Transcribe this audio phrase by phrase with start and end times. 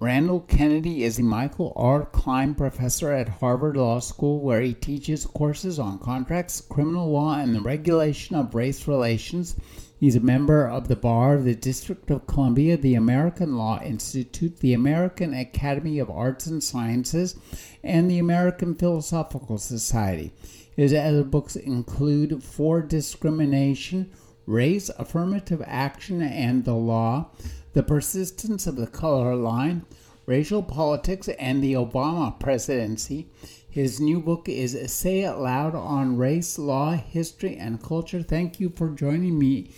[0.00, 2.04] Randall Kennedy is a Michael R.
[2.04, 7.52] Klein professor at Harvard Law School, where he teaches courses on contracts, criminal law, and
[7.52, 9.56] the regulation of race relations.
[9.98, 14.60] He's a member of the Bar of the District of Columbia, the American Law Institute,
[14.60, 17.34] the American Academy of Arts and Sciences,
[17.82, 20.30] and the American Philosophical Society.
[20.76, 24.12] His other books include For Discrimination,
[24.46, 27.32] Race, Affirmative Action, and the Law
[27.72, 29.84] the persistence of the color line,
[30.26, 33.28] racial politics, and the Obama presidency.
[33.70, 38.22] His new book is Say It Loud on Race, Law, History, and Culture.
[38.22, 39.70] Thank you for joining me,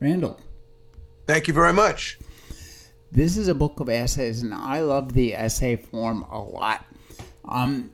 [0.00, 0.40] Randall.
[1.26, 2.18] Thank you very much.
[3.10, 6.84] This is a book of essays, and I love the essay form a lot.
[7.46, 7.90] Um,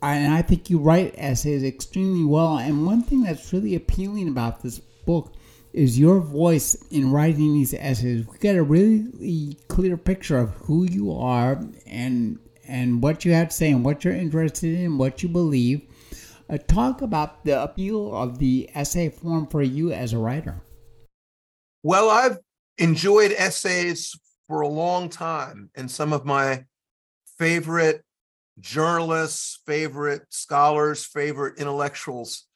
[0.00, 2.58] and I think you write essays extremely well.
[2.58, 5.34] And one thing that's really appealing about this book
[5.72, 8.26] is your voice in writing these essays.
[8.26, 13.48] We get a really clear picture of who you are and and what you have
[13.48, 15.82] to say and what you're interested in, what you believe.
[16.48, 20.62] Uh, talk about the appeal of the essay form for you as a writer.
[21.82, 22.38] Well, I've
[22.78, 24.14] enjoyed essays
[24.46, 26.66] for a long time, and some of my
[27.38, 28.04] favorite
[28.60, 32.46] journalists, favorite scholars, favorite intellectuals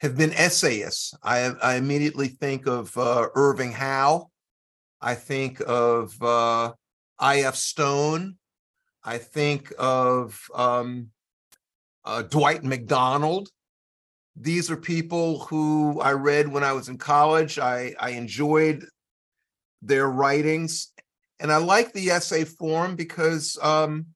[0.00, 1.14] have been essayists.
[1.22, 4.30] I, I immediately think of uh, Irving Howe.
[5.00, 6.72] I think of uh,
[7.18, 7.54] I.F.
[7.54, 8.36] Stone.
[9.04, 11.08] I think of um,
[12.04, 13.48] uh, Dwight Macdonald.
[14.36, 17.58] These are people who I read when I was in college.
[17.58, 18.86] I, I enjoyed
[19.82, 20.92] their writings.
[21.40, 24.06] And I like the essay form because um,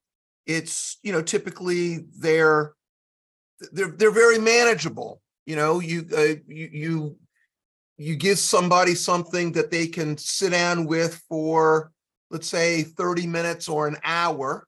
[0.47, 2.73] it's, you know, typically they're
[3.73, 7.17] they're they're very manageable you know you uh, you you
[7.97, 11.93] you give somebody something that they can sit down with for
[12.31, 14.67] let's say 30 minutes or an hour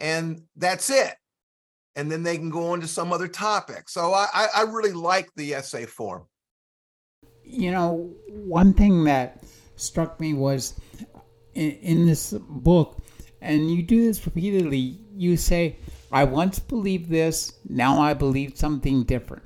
[0.00, 1.14] and that's it.
[1.94, 3.88] And then they can go on to some other topic.
[3.88, 6.26] So i i really like the essay form.
[7.44, 9.42] You know one thing that
[9.76, 10.74] struck me was
[11.54, 13.02] in, in this book
[13.40, 15.76] and you do this repeatedly you say
[16.12, 19.42] i once believed this now i believe something different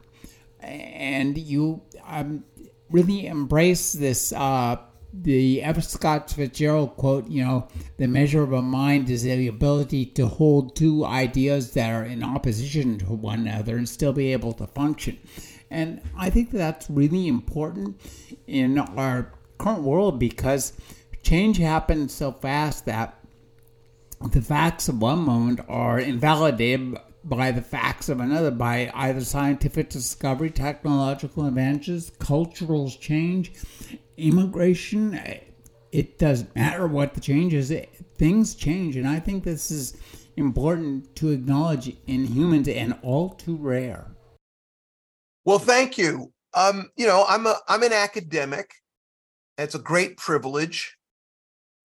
[0.66, 2.44] and you um,
[2.90, 4.32] really embrace this.
[4.32, 4.76] Uh,
[5.22, 5.82] the F.
[5.82, 10.76] Scott Fitzgerald quote, you know, the measure of a mind is the ability to hold
[10.76, 15.18] two ideas that are in opposition to one another and still be able to function.
[15.70, 18.00] And I think that's really important
[18.46, 20.74] in our current world because
[21.22, 23.18] change happens so fast that
[24.30, 26.98] the facts of one moment are invalidated
[27.28, 33.52] by the facts of another, by either scientific discovery, technological advances, cultural change,
[34.16, 35.18] immigration.
[35.92, 38.96] It doesn't matter what the change is, it, things change.
[38.96, 39.96] And I think this is
[40.36, 44.06] important to acknowledge in humans and all too rare.
[45.44, 46.32] Well, thank you.
[46.54, 48.70] Um, you know, I'm a I'm an academic.
[49.58, 50.96] It's a great privilege.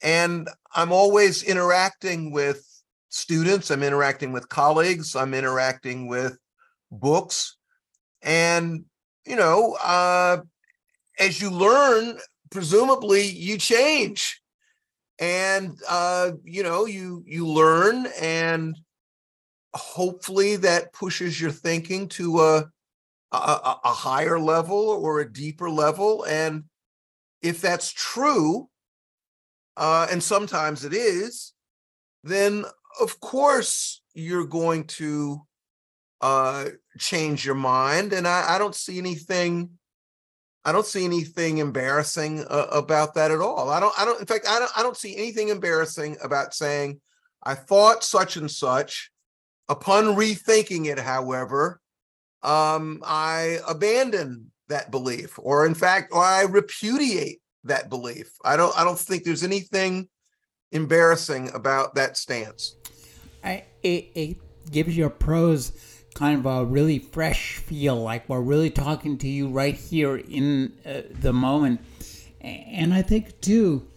[0.04, 2.71] And I'm always interacting with
[3.12, 6.38] students, I'm interacting with colleagues, I'm interacting with
[6.92, 7.58] books.
[8.24, 8.86] And,
[9.26, 10.42] you know, uh,
[11.20, 12.18] as you learn,
[12.50, 14.42] presumably you change.
[15.20, 18.76] And uh, you know, you you learn and
[19.76, 22.70] hopefully that pushes your thinking to a,
[23.32, 26.24] a, a higher level or a deeper level.
[26.24, 26.64] And
[27.42, 28.68] if that's true,
[29.78, 31.54] uh, and sometimes it is,
[32.24, 32.66] then
[33.00, 35.42] of course you're going to
[36.22, 36.66] uh,
[36.98, 38.14] change your mind.
[38.14, 39.72] And I, I, don't see anything.
[40.64, 43.70] I don't see anything embarrassing uh, about that at all.
[43.70, 43.94] I don't.
[44.00, 44.20] I don't.
[44.20, 44.72] In fact, I don't.
[44.78, 47.02] I don't see anything embarrassing about saying,
[47.44, 49.12] "I thought such and such."
[49.70, 51.80] Upon rethinking it, however,
[52.44, 58.32] um, I abandon that belief, or in fact, or I repudiate that belief.
[58.46, 58.78] I don't.
[58.78, 60.08] I don't think there's anything
[60.72, 62.76] embarrassing about that stance.
[63.44, 64.38] I, it, it
[64.72, 65.72] gives your prose
[66.14, 70.74] kind of a really fresh feel, like we're really talking to you right here in
[70.86, 71.82] uh, the moment.
[72.42, 73.88] And I think too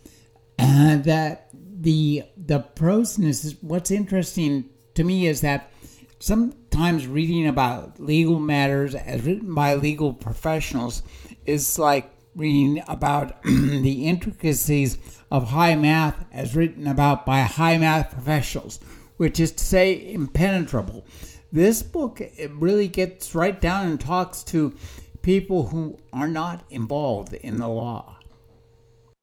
[0.58, 5.70] uh, that the the proseness what's interesting to me is that
[6.18, 11.02] sometimes reading about legal matters as written by legal professionals
[11.46, 14.98] is like reading about the intricacies
[15.34, 18.78] of high math as written about by high math professionals,
[19.16, 21.04] which is to say, impenetrable.
[21.50, 24.76] This book it really gets right down and talks to
[25.22, 28.16] people who are not involved in the law.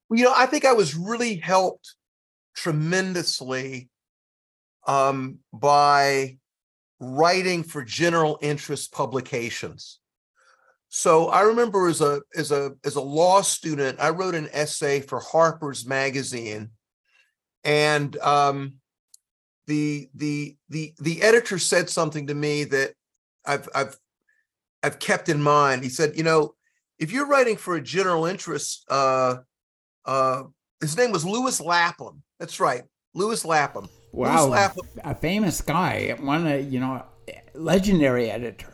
[0.09, 1.95] You know, I think I was really helped
[2.57, 3.89] tremendously
[4.85, 6.39] um, by
[6.99, 10.00] writing for general interest publications.
[10.93, 14.99] So I remember as a as a as a law student, I wrote an essay
[14.99, 16.71] for Harper's Magazine,
[17.63, 18.73] and um,
[19.67, 22.91] the the the the editor said something to me that
[23.45, 23.97] I've I've
[24.83, 25.83] I've kept in mind.
[25.83, 26.55] He said, you know,
[26.99, 29.37] if you're writing for a general interest, uh,
[30.03, 30.43] uh,
[30.81, 32.21] his name was Lewis Lapham.
[32.37, 32.83] That's right,
[33.13, 33.87] Lewis Lapham.
[34.11, 34.87] Wow, Lewis Lapham.
[35.05, 37.05] a famous guy, one of, you know,
[37.53, 38.70] legendary editor.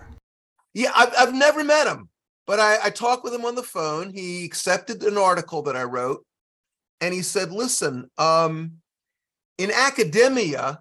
[0.77, 2.07] Yeah, I've, I've never met him,
[2.45, 4.13] but I, I talked with him on the phone.
[4.13, 6.24] He accepted an article that I wrote,
[7.01, 8.74] and he said, "Listen, um,
[9.57, 10.79] in academia,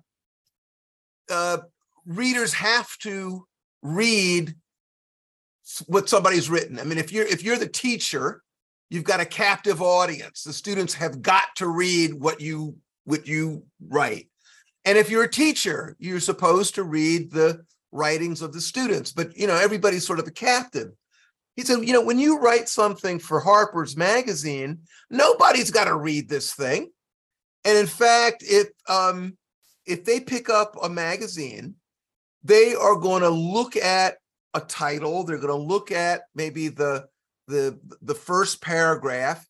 [1.31, 1.59] uh,
[2.05, 3.47] readers have to
[3.81, 4.55] read
[5.87, 6.79] what somebody's written.
[6.79, 8.43] I mean, if you're if you're the teacher,
[8.91, 10.43] you've got a captive audience.
[10.43, 14.29] The students have got to read what you what you write.
[14.85, 19.37] And if you're a teacher, you're supposed to read the writings of the students, but
[19.37, 20.93] you know, everybody's sort of a captive.
[21.57, 24.81] He said, you know, when you write something for Harper's Magazine,
[25.11, 26.91] nobody's got to read this thing.
[27.65, 29.37] And in fact, if um,
[29.87, 31.75] if they pick up a magazine,
[32.45, 34.17] they are going to look at
[34.55, 35.25] a title.
[35.25, 37.07] They're going to look at maybe the
[37.49, 39.47] the the first paragraph,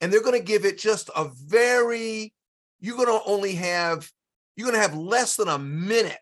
[0.00, 2.32] and they're going to give it just a very.
[2.80, 4.10] You're going to only have
[4.56, 6.18] you're going to have less than a minute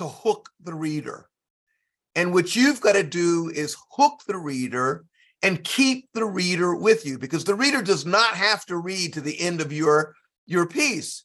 [0.00, 1.28] to hook the reader.
[2.14, 5.04] And what you've got to do is hook the reader
[5.42, 9.20] and keep the reader with you because the reader does not have to read to
[9.20, 10.14] the end of your
[10.46, 11.24] your piece.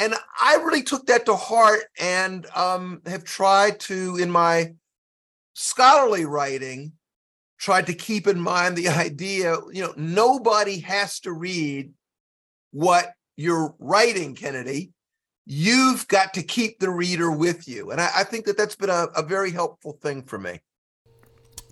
[0.00, 0.12] And
[0.42, 4.74] I really took that to heart and um, have tried to, in my
[5.52, 6.94] scholarly writing,
[7.60, 11.92] tried to keep in mind the idea, you know, nobody has to read
[12.72, 14.93] what you're writing, Kennedy
[15.46, 17.90] you've got to keep the reader with you.
[17.90, 20.60] And I, I think that that's been a, a, very helpful thing for me.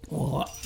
[0.09, 0.51] Well,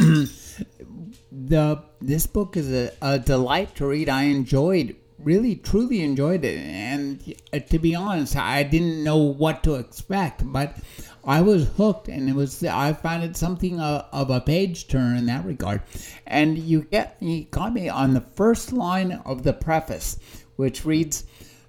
[1.32, 4.08] the this book is a, a delight to read.
[4.08, 6.58] I enjoyed, really, truly enjoyed it.
[6.58, 10.76] And uh, to be honest, I didn't know what to expect, but
[11.24, 15.26] I was hooked, and it was I found it something of, a page turner in
[15.26, 15.82] that regard.
[16.26, 20.18] And you get you got me on the first line of the preface,
[20.56, 21.24] which reads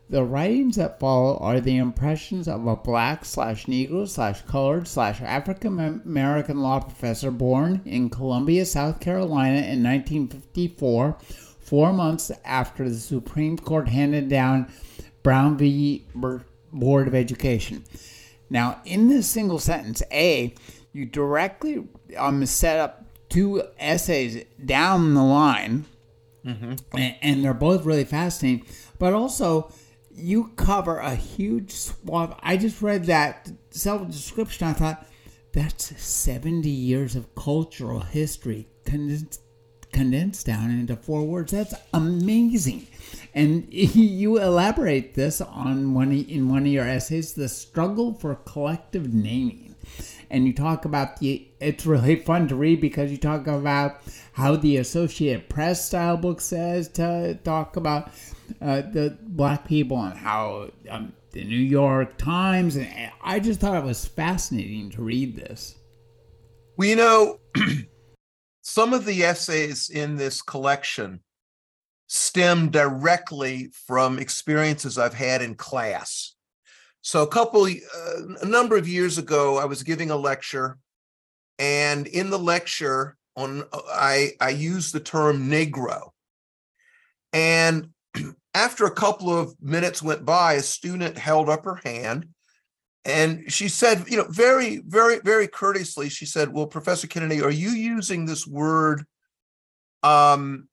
[0.09, 5.21] the writings that follow are the impressions of a black slash Negro slash colored slash
[5.21, 11.17] African American law professor born in Columbia, South Carolina in 1954,
[11.59, 14.71] four months after the Supreme Court handed down
[15.23, 16.05] Brown v.
[16.15, 17.83] Board of Education.
[18.49, 20.53] Now, in this single sentence, A,
[20.93, 21.85] you directly
[22.17, 25.85] um, set up two essays down the line,
[26.45, 26.75] mm-hmm.
[26.97, 28.65] and, and they're both really fascinating,
[28.99, 29.69] but also
[30.17, 32.37] you cover a huge swath.
[32.41, 34.67] I just read that self description.
[34.67, 35.07] I thought
[35.53, 39.41] that's 70 years of cultural history condensed,
[39.91, 41.51] condensed down into four words.
[41.51, 42.87] That's amazing.
[43.33, 49.13] And you elaborate this on one in one of your essays, the struggle for collective
[49.13, 49.75] naming.
[50.29, 51.47] And you talk about the.
[51.61, 54.01] It's really fun to read because you talk about
[54.33, 58.11] how the Associated Press style book says to talk about
[58.61, 63.77] uh, the black people and how um, the New York Times, and I just thought
[63.77, 65.75] it was fascinating to read this.
[66.75, 67.39] Well, you know,
[68.61, 71.21] some of the essays in this collection
[72.07, 76.33] stem directly from experiences I've had in class.
[77.01, 80.77] So, a couple, uh, a number of years ago, I was giving a lecture,
[81.59, 86.09] and in the lecture, on I I used the term Negro,
[87.31, 87.89] and
[88.57, 92.27] after a couple of minutes went by, a student held up her hand
[93.07, 97.49] and she said, you know, very, very, very courteously, she said, Well, Professor Kennedy, are
[97.49, 99.05] you using this word
[100.03, 100.67] um,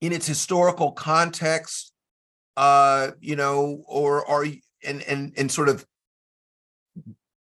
[0.00, 1.92] in its historical context?
[2.56, 5.86] Uh, you know, or are you and and and sort of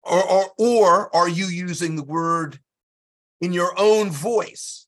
[0.02, 2.58] or or or are you using the word
[3.40, 4.79] in your own voice?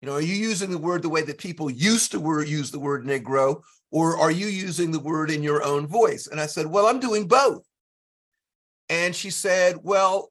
[0.00, 2.78] You know, are you using the word the way that people used to use the
[2.78, 6.28] word Negro, or are you using the word in your own voice?
[6.28, 7.64] And I said, well, I'm doing both.
[8.88, 10.30] And she said, Well,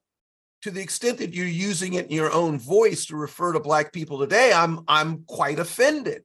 [0.62, 3.92] to the extent that you're using it in your own voice to refer to black
[3.92, 6.22] people today, I'm I'm quite offended.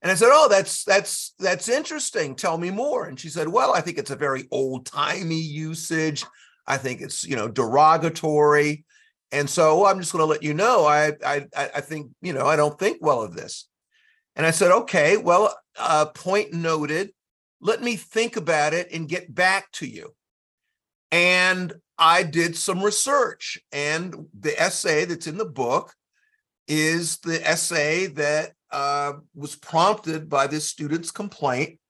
[0.00, 2.34] And I said, "Oh, that's that's that's interesting.
[2.34, 6.24] Tell me more." And she said, "Well, I think it's a very old-timey usage.
[6.66, 8.84] I think it's, you know, derogatory.
[9.32, 12.46] And so I'm just going to let you know I I I think, you know,
[12.46, 13.68] I don't think well of this."
[14.36, 17.12] And I said, "Okay, well, uh, point noted.
[17.60, 20.14] Let me think about it and get back to you."
[21.10, 25.94] And I did some research, and the essay that's in the book
[26.68, 31.80] is the essay that uh, was prompted by this student's complaint.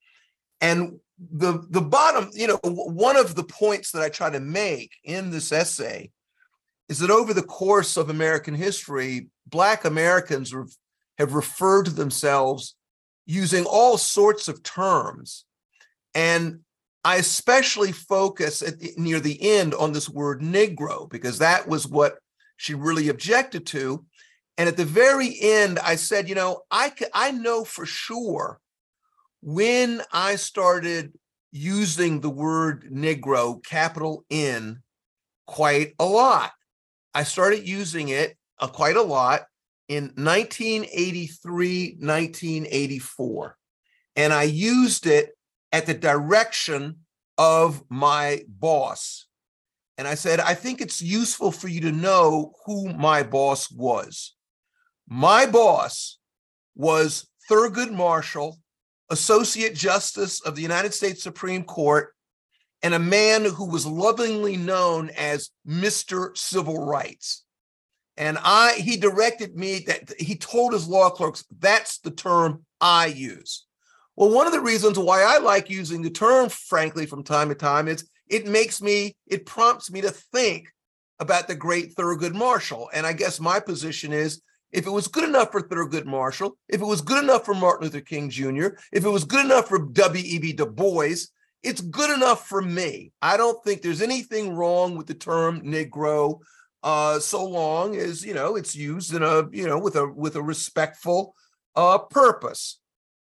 [0.61, 4.93] And the the bottom, you know, one of the points that I try to make
[5.05, 6.11] in this essay
[6.89, 10.55] is that over the course of American history, Black Americans
[11.19, 12.77] have referred to themselves
[13.27, 15.45] using all sorts of terms.
[16.15, 16.61] And
[17.05, 22.19] I especially focus the, near the end on this word Negro because that was what
[22.57, 24.05] she really objected to.
[24.57, 28.61] And at the very end, I said, you know, I I know for sure
[29.41, 31.13] when I started
[31.53, 34.83] using the word Negro, capital N,
[35.47, 36.53] quite a lot.
[37.15, 39.43] I started using it uh, quite a lot
[39.89, 43.57] in 1983, 1984.
[44.17, 45.31] And I used it
[45.73, 47.01] at the direction
[47.37, 49.27] of my boss.
[49.97, 54.35] And I said, I think it's useful for you to know who my boss was.
[55.09, 56.19] My boss
[56.75, 58.59] was Thurgood Marshall,
[59.11, 62.15] Associate Justice of the United States Supreme Court,
[62.83, 66.37] and a man who was lovingly known as Mr.
[66.37, 67.45] Civil Rights.
[68.17, 73.07] And I he directed me that he told his law clerks that's the term I
[73.07, 73.67] use.
[74.17, 77.55] Well, one of the reasons why I like using the term, frankly, from time to
[77.55, 80.73] time is it makes me, it prompts me to think
[81.21, 82.91] about the great Thurgood Marshall.
[82.93, 84.43] And I guess my position is
[84.73, 87.85] if it was good enough for Thurgood Marshall, if it was good enough for Martin
[87.85, 90.53] Luther King Jr., if it was good enough for W.E.B.
[90.55, 91.29] Du Bois,
[91.63, 93.13] it's good enough for me.
[93.21, 96.41] I don't think there's anything wrong with the term Negro,
[96.83, 100.37] uh, so long as you know it's used in a you know with a with
[100.37, 101.35] a respectful
[101.75, 102.81] uh, purpose.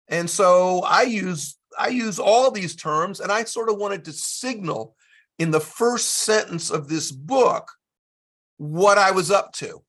[0.08, 4.12] And so I use I use all these terms, and I sort of wanted to
[4.12, 4.96] signal
[5.38, 7.70] in the first sentence of this book
[8.56, 9.82] what I was up to.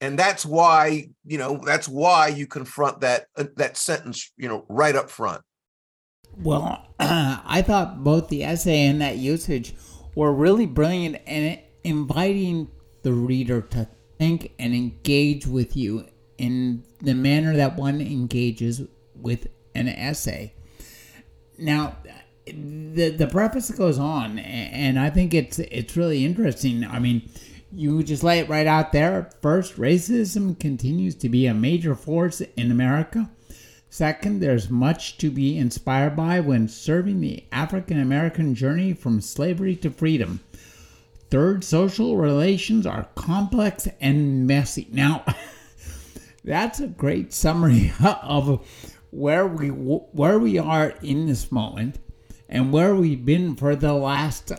[0.00, 4.66] And that's why, you know, that's why you confront that uh, that sentence, you know,
[4.68, 5.42] right up front.
[6.40, 9.74] Well, I thought both the essay and that usage
[10.14, 12.70] were really brilliant and inviting
[13.02, 16.06] the reader to think and engage with you
[16.38, 18.82] in the manner that one engages
[19.16, 20.54] with an essay.
[21.58, 21.96] Now,
[22.46, 26.84] the the preface goes on, and I think it's it's really interesting.
[26.84, 27.28] I mean,
[27.72, 29.30] you just lay it right out there.
[29.40, 33.30] First, racism continues to be a major force in America.
[33.92, 39.76] Second, there's much to be inspired by when serving the African American journey from slavery
[39.76, 40.40] to freedom.
[41.28, 44.88] Third, social relations are complex and messy.
[44.90, 45.26] Now,
[46.42, 48.66] that's a great summary of
[49.10, 51.98] where we where we are in this moment
[52.48, 54.52] and where we've been for the last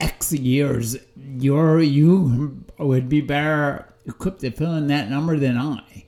[0.00, 6.06] X years, you're you would be better equipped to fill in that number than I.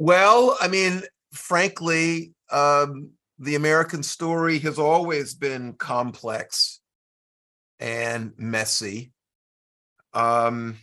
[0.00, 1.02] Well, I mean,
[1.34, 6.80] frankly, um, the American story has always been complex
[7.78, 9.12] and messy,
[10.14, 10.78] um,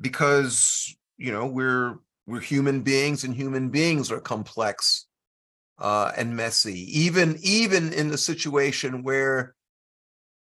[0.00, 5.06] because you know we're we're human beings and human beings are complex
[5.78, 6.80] uh, and messy.
[7.00, 9.54] Even even in the situation where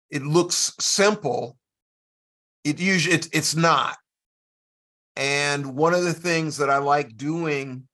[0.10, 1.58] it looks simple
[2.63, 3.98] it usually it, it's not
[5.15, 7.88] and one of the things that i like doing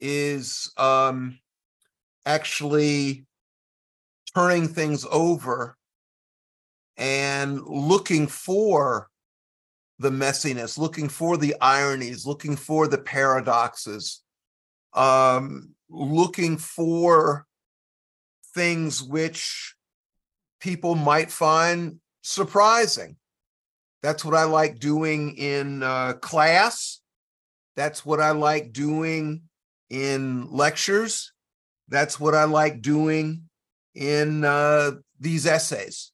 [0.00, 1.38] is um
[2.24, 3.24] actually
[4.34, 5.76] turning things over
[6.96, 9.08] and looking for
[9.98, 14.22] the messiness, looking for the ironies, looking for the paradoxes,
[14.92, 17.46] um, looking for
[18.54, 19.74] things which
[20.60, 23.16] people might find surprising.
[24.02, 27.00] That's what I like doing in uh, class.
[27.76, 29.42] That's what I like doing
[29.90, 31.32] in lectures.
[31.88, 33.48] That's what I like doing
[33.94, 36.12] in uh, these essays.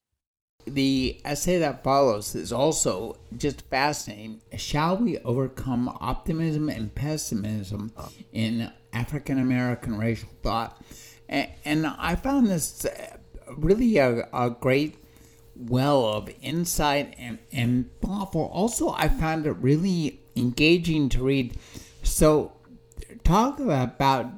[0.66, 4.40] The essay that follows is also just fascinating.
[4.56, 7.92] Shall we overcome optimism and pessimism
[8.32, 10.80] in African American racial thought?
[11.28, 12.86] And, I found this
[13.56, 15.01] really a, a great
[15.68, 18.50] well of insight and, and thoughtful.
[18.52, 21.56] Also, I found it really engaging to read.
[22.02, 22.52] So,
[23.24, 24.32] talk about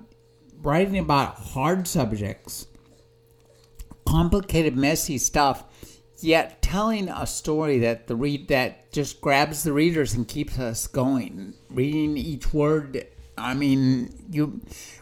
[0.62, 2.66] writing about hard subjects,
[4.06, 5.64] complicated, messy stuff,
[6.18, 10.86] yet telling a story that the read that just grabs the readers and keeps us
[10.86, 11.54] going.
[11.70, 13.06] Reading each word.
[13.36, 14.60] I mean, you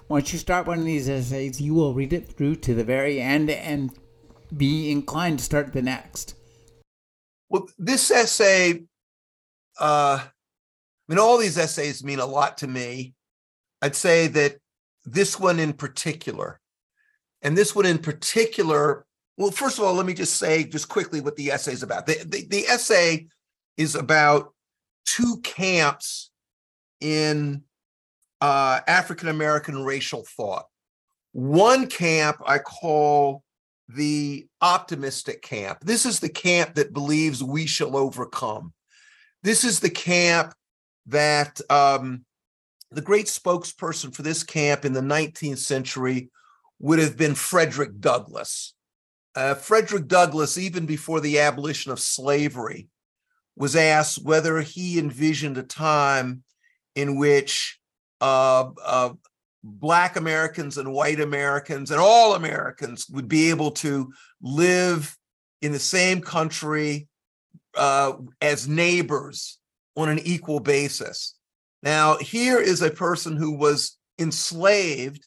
[0.09, 3.21] once you start one of these essays, you will read it through to the very
[3.21, 3.91] end and
[4.57, 6.35] be inclined to start the next.
[7.49, 8.85] Well, this essay,
[9.79, 10.31] uh, I
[11.09, 13.15] mean, all these essays mean a lot to me.
[13.83, 14.59] I'd say that
[15.05, 16.61] this one in particular,
[17.43, 19.05] and this one in particular,
[19.37, 22.07] well, first of all, let me just say just quickly what the essay is about.
[22.07, 23.27] The, the, the essay
[23.77, 24.55] is about
[25.05, 26.31] two camps
[27.01, 27.63] in
[28.41, 30.67] uh, African American racial thought.
[31.33, 33.43] One camp I call
[33.95, 35.79] the optimistic camp.
[35.81, 38.73] This is the camp that believes we shall overcome.
[39.43, 40.55] This is the camp
[41.07, 42.25] that um,
[42.91, 46.31] the great spokesperson for this camp in the 19th century
[46.79, 48.75] would have been Frederick Douglass.
[49.35, 52.89] Uh, Frederick Douglass, even before the abolition of slavery,
[53.57, 56.43] was asked whether he envisioned a time
[56.95, 57.79] in which
[58.21, 59.11] uh, uh,
[59.65, 65.17] Black Americans and white Americans and all Americans would be able to live
[65.61, 67.09] in the same country
[67.77, 69.59] uh, as neighbors
[69.97, 71.35] on an equal basis.
[71.83, 75.27] Now, here is a person who was enslaved.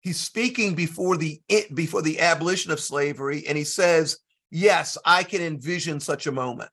[0.00, 1.40] He's speaking before the
[1.74, 4.18] before the abolition of slavery, and he says,
[4.50, 6.70] "Yes, I can envision such a moment."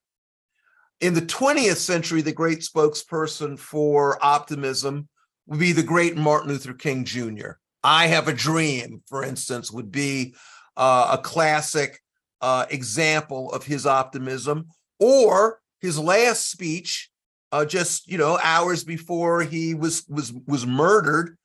[1.02, 5.10] In the 20th century, the great spokesperson for optimism
[5.48, 7.52] would be the great Martin Luther King Jr.
[7.84, 10.36] I Have a Dream, for instance, would be
[10.76, 12.02] uh, a classic
[12.42, 14.68] uh, example of his optimism.
[15.00, 17.10] Or his last speech,
[17.52, 21.38] uh, just you know, hours before he was was was murdered,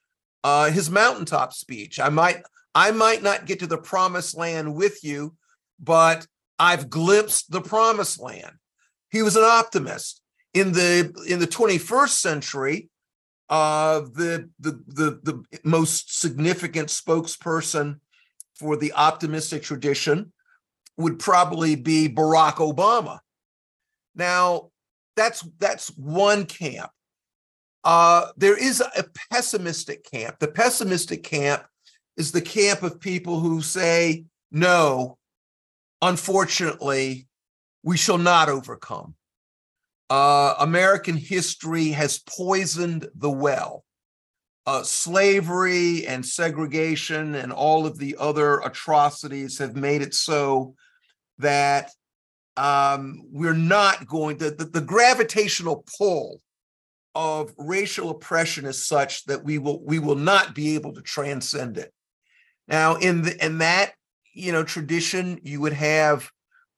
[0.42, 2.00] uh, his mountaintop speech.
[2.00, 2.42] I might
[2.74, 5.34] I might not get to the promised land with you,
[5.78, 6.26] but
[6.58, 8.52] I've glimpsed the promised land.
[9.10, 10.20] He was an optimist.
[10.54, 12.90] In the in the 21st century,
[13.52, 18.00] uh, the, the, the, the most significant spokesperson
[18.54, 20.32] for the optimistic tradition
[20.96, 23.18] would probably be Barack Obama.
[24.14, 24.70] Now,
[25.16, 26.90] that's that's one camp.
[27.84, 30.38] Uh, there is a pessimistic camp.
[30.38, 31.62] The pessimistic camp
[32.16, 35.18] is the camp of people who say, no,
[36.00, 37.26] unfortunately,
[37.82, 39.14] we shall not overcome
[40.12, 43.82] uh, American history has poisoned the well.
[44.66, 50.74] Uh, slavery and segregation and all of the other atrocities have made it so
[51.38, 51.90] that
[52.58, 56.42] um, we're not going to, the, the gravitational pull
[57.14, 61.78] of racial oppression is such that we will we will not be able to transcend
[61.78, 61.90] it.
[62.68, 63.92] Now, in the in that
[64.34, 66.30] you know tradition, you would have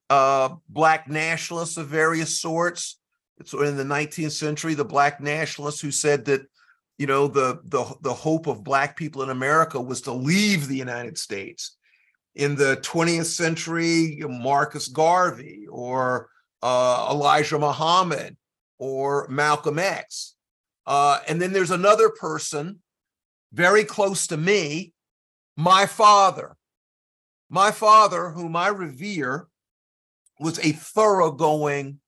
[0.08, 3.00] uh, black nationalists of various sorts
[3.44, 6.42] so in the 19th century, the black nationalists who said that,
[6.98, 10.76] you know, the the the hope of black people in America was to leave the
[10.76, 11.76] United States.
[12.36, 16.28] In the 20th century, Marcus Garvey or
[16.62, 18.36] uh, Elijah Muhammad
[18.78, 20.34] or Malcolm X.
[20.86, 22.80] Uh, and then there's another person
[23.52, 24.92] very close to me,
[25.56, 26.56] my father.
[27.50, 29.46] My father, whom I revere,
[30.40, 32.00] was a thoroughgoing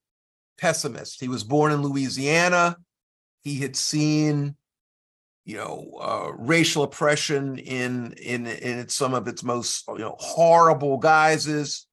[0.58, 1.20] pessimist.
[1.20, 2.76] He was born in Louisiana.
[3.42, 4.56] He had seen,
[5.44, 10.98] you know, uh, racial oppression in in in some of its most you know horrible
[10.98, 11.86] guises,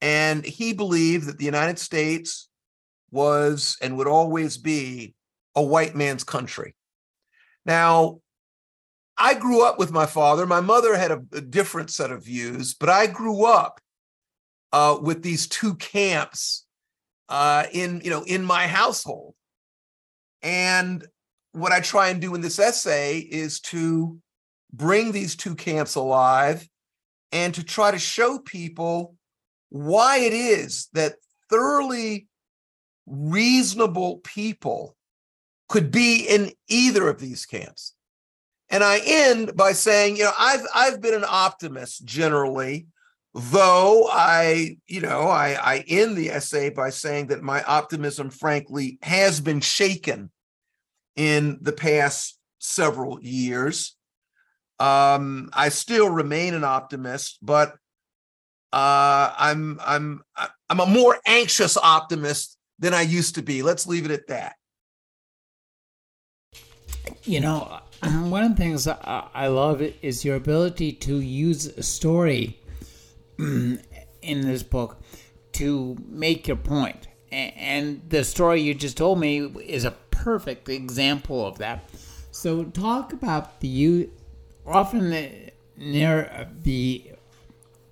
[0.00, 2.48] and he believed that the United States
[3.10, 5.14] was and would always be
[5.54, 6.74] a white man's country.
[7.64, 8.20] Now,
[9.18, 10.46] I grew up with my father.
[10.46, 13.80] My mother had a, a different set of views, but I grew up
[14.72, 16.65] uh, with these two camps
[17.28, 19.34] uh, in you know in my household.
[20.42, 21.06] And
[21.52, 24.18] what I try and do in this essay is to
[24.72, 26.68] bring these two camps alive
[27.32, 29.16] and to try to show people
[29.70, 31.14] why it is that
[31.50, 32.28] thoroughly
[33.06, 34.96] reasonable people
[35.68, 37.94] could be in either of these camps.
[38.68, 42.86] And I end by saying, you know, I've I've been an optimist generally
[43.36, 48.98] though I, you know, I, I end the essay by saying that my optimism, frankly,
[49.02, 50.30] has been shaken
[51.16, 53.94] in the past several years.
[54.78, 57.74] Um, I still remain an optimist, but
[58.72, 60.22] uh, I'm I'm
[60.68, 63.62] I'm a more anxious optimist than I used to be.
[63.62, 64.56] Let's leave it at that.
[67.24, 72.58] You know, one of the things I love is your ability to use a story
[73.38, 73.80] in
[74.22, 75.00] this book
[75.52, 77.08] to make your point.
[77.30, 81.88] And the story you just told me is a perfect example of that.
[82.30, 84.10] So, talk about the you
[84.66, 87.12] often the, near uh, the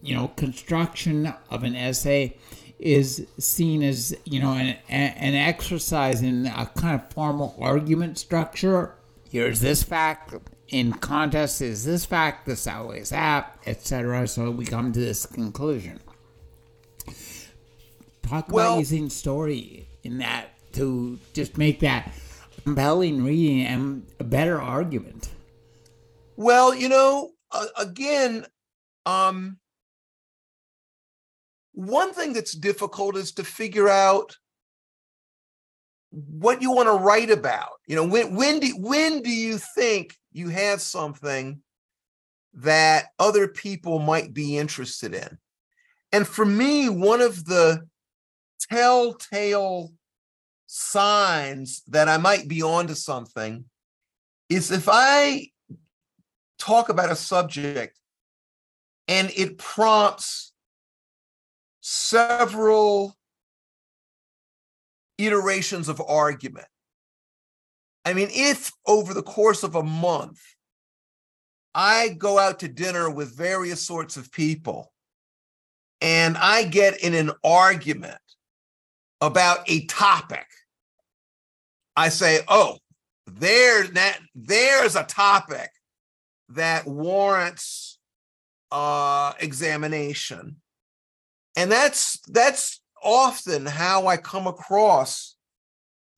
[0.02, 2.36] you know construction of an essay
[2.78, 8.94] is seen as you know an, an exercise in a kind of formal argument structure
[9.30, 10.34] here's this fact
[10.74, 16.00] in contest is this fact this outweighs that etc so we come to this conclusion.
[18.22, 22.12] Talk well, about using story in that to just make that
[22.64, 25.30] compelling reading and a better argument.
[26.36, 28.44] Well you know uh, again
[29.06, 29.58] um
[31.70, 34.36] one thing that's difficult is to figure out
[36.10, 37.74] what you want to write about.
[37.86, 41.62] You know, when when do when do you think you have something
[42.54, 45.38] that other people might be interested in?
[46.12, 47.88] And for me, one of the
[48.70, 49.92] telltale
[50.66, 53.64] signs that I might be onto something
[54.48, 55.48] is if I
[56.58, 57.98] talk about a subject
[59.08, 60.52] and it prompts
[61.80, 63.16] several
[65.18, 66.66] iterations of argument.
[68.04, 70.40] I mean, if over the course of a month,
[71.74, 74.92] I go out to dinner with various sorts of people
[76.00, 78.18] and I get in an argument
[79.20, 80.46] about a topic,
[81.96, 82.78] I say, oh,
[83.26, 85.70] there, that, there's a topic
[86.50, 87.98] that warrants
[88.70, 90.56] uh, examination
[91.56, 95.33] and that's that's often how I come across.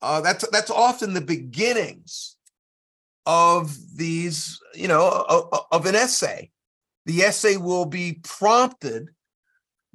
[0.01, 2.35] Uh, that's that's often the beginnings
[3.25, 6.49] of these, you know, of, of an essay.
[7.05, 9.09] The essay will be prompted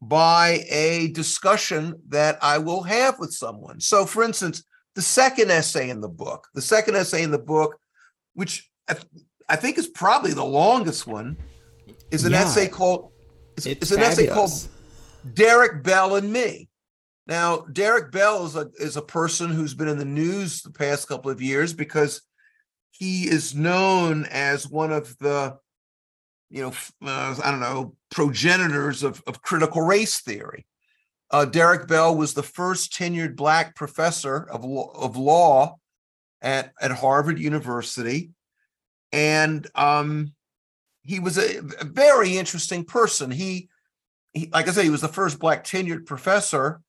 [0.01, 3.81] by a discussion that I will have with someone.
[3.81, 7.79] So, for instance, the second essay in the book, the second essay in the book,
[8.35, 8.97] which I,
[9.49, 11.37] I think is probably the longest one,
[12.11, 13.13] is an yeah, essay called.
[13.57, 14.51] It's, it's, it's an essay called
[15.35, 16.69] Derek Bell and me.
[17.27, 21.09] Now, Derek Bell is a is a person who's been in the news the past
[21.09, 22.23] couple of years because
[22.91, 25.57] he is known as one of the,
[26.51, 26.73] you know,
[27.05, 30.67] uh, I don't know, progenitors of, of critical race theory.
[31.31, 35.79] Uh, Derek Bell was the first tenured black professor of law, of law
[36.43, 38.31] at, at Harvard University.
[39.13, 40.35] And um,
[41.03, 43.31] he was a, a very interesting person.
[43.31, 43.69] He
[44.33, 46.81] he, like I said, he was the first black tenured professor.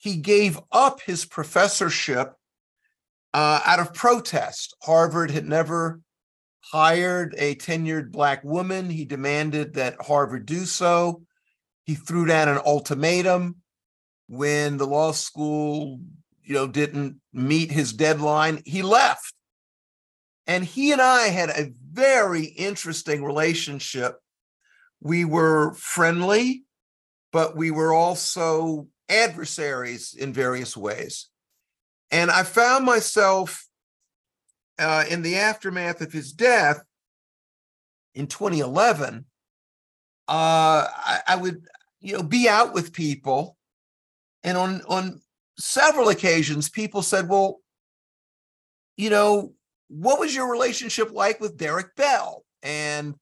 [0.00, 2.32] He gave up his professorship
[3.34, 4.74] uh, out of protest.
[4.82, 6.00] Harvard had never
[6.60, 8.88] hired a tenured black woman.
[8.88, 11.22] He demanded that Harvard do so.
[11.84, 13.56] He threw down an ultimatum
[14.26, 16.00] when the law school,
[16.42, 18.62] you know, didn't meet his deadline.
[18.64, 19.34] He left.
[20.46, 24.16] And he and I had a very interesting relationship.
[25.02, 26.64] We were friendly
[27.32, 31.28] but we were also adversaries in various ways.
[32.10, 33.66] And I found myself
[34.78, 36.82] uh, in the aftermath of his death
[38.14, 39.24] in 2011.
[40.28, 41.66] Uh, I, I would,
[42.00, 43.56] you know, be out with people,
[44.44, 45.20] and on on
[45.58, 47.60] several occasions, people said, "Well,
[48.96, 49.54] you know,
[49.88, 53.16] what was your relationship like with Derek Bell?" And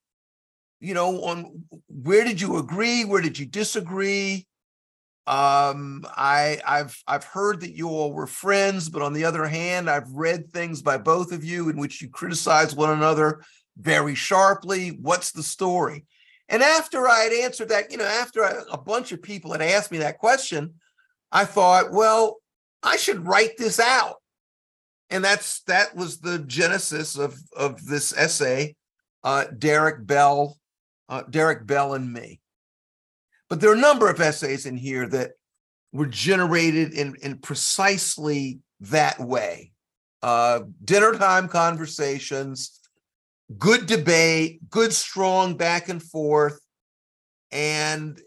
[0.81, 4.47] you know, on where did you agree, where did you disagree?
[5.29, 9.91] Um, I I've I've heard that you all were friends, but on the other hand,
[9.91, 13.43] I've read things by both of you in which you criticize one another
[13.77, 14.99] very sharply.
[15.03, 16.07] What's the story?
[16.49, 19.61] And after I had answered that, you know, after I, a bunch of people had
[19.61, 20.75] asked me that question,
[21.31, 22.39] I thought, well,
[22.83, 24.17] I should write this out.
[25.11, 28.77] And that's that was the genesis of of this essay,
[29.25, 30.59] uh, Derek Bell
[31.09, 32.41] uh, Derek Bell and me.
[33.49, 35.33] But there are a number of essays in here that
[35.93, 39.73] were generated in, in precisely that way.
[40.23, 42.79] Uh, dinner time conversations,
[43.57, 46.61] good debate, good strong back and forth.
[47.51, 48.21] And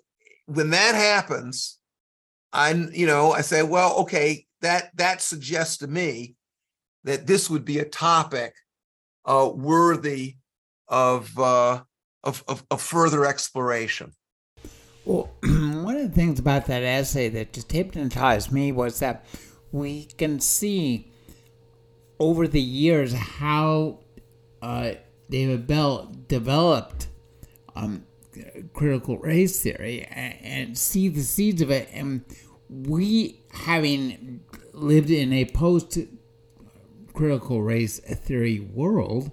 [0.45, 1.77] when that happens,
[2.53, 6.35] I you know I say, well, okay, that that suggests to me
[7.03, 8.53] that this would be a topic
[9.25, 10.35] uh, worthy
[10.87, 11.81] of uh,
[12.23, 14.13] of, of, of further exploration.
[15.11, 19.25] Well, one of the things about that essay that just hypnotized me was that
[19.73, 21.11] we can see
[22.17, 23.99] over the years how
[24.61, 24.93] uh,
[25.29, 27.07] David Bell developed
[27.75, 28.05] um,
[28.71, 31.89] critical race theory and, and see the seeds of it.
[31.91, 32.23] And
[32.69, 34.39] we, having
[34.71, 35.97] lived in a post
[37.13, 39.29] critical race theory world,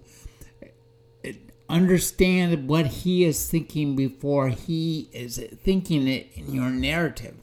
[1.68, 7.36] understand what he is thinking before he is thinking it in your narrative.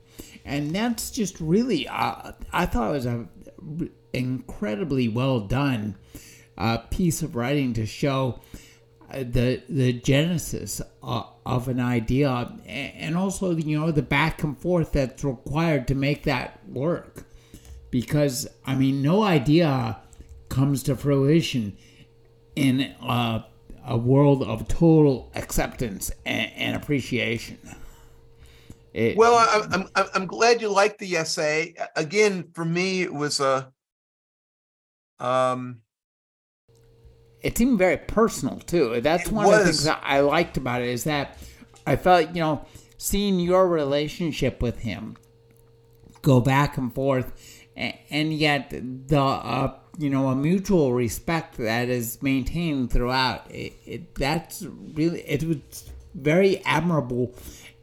[0.43, 3.27] And that's just really, uh, I thought it was a
[4.13, 5.95] incredibly well done
[6.57, 8.39] uh, piece of writing to show
[9.11, 14.57] uh, the the genesis of, of an idea and also you know the back and
[14.57, 17.25] forth that's required to make that work
[17.91, 19.99] because i mean no idea
[20.49, 21.75] comes to fruition
[22.55, 23.43] in a,
[23.85, 27.57] a world of total acceptance and, and appreciation
[28.93, 29.35] it, well
[29.71, 33.71] I'm, I'm i'm glad you liked the essay again for me it was a
[35.19, 35.81] um
[37.45, 39.01] it seemed very personal too.
[39.01, 39.53] That's one was.
[39.53, 41.37] of the things that I liked about it is that
[41.85, 42.65] I felt, you know,
[42.97, 45.15] seeing your relationship with him
[46.23, 47.31] go back and forth,
[47.75, 53.49] and yet the uh, you know a mutual respect that is maintained throughout.
[53.49, 57.33] It, it that's really it was very admirable,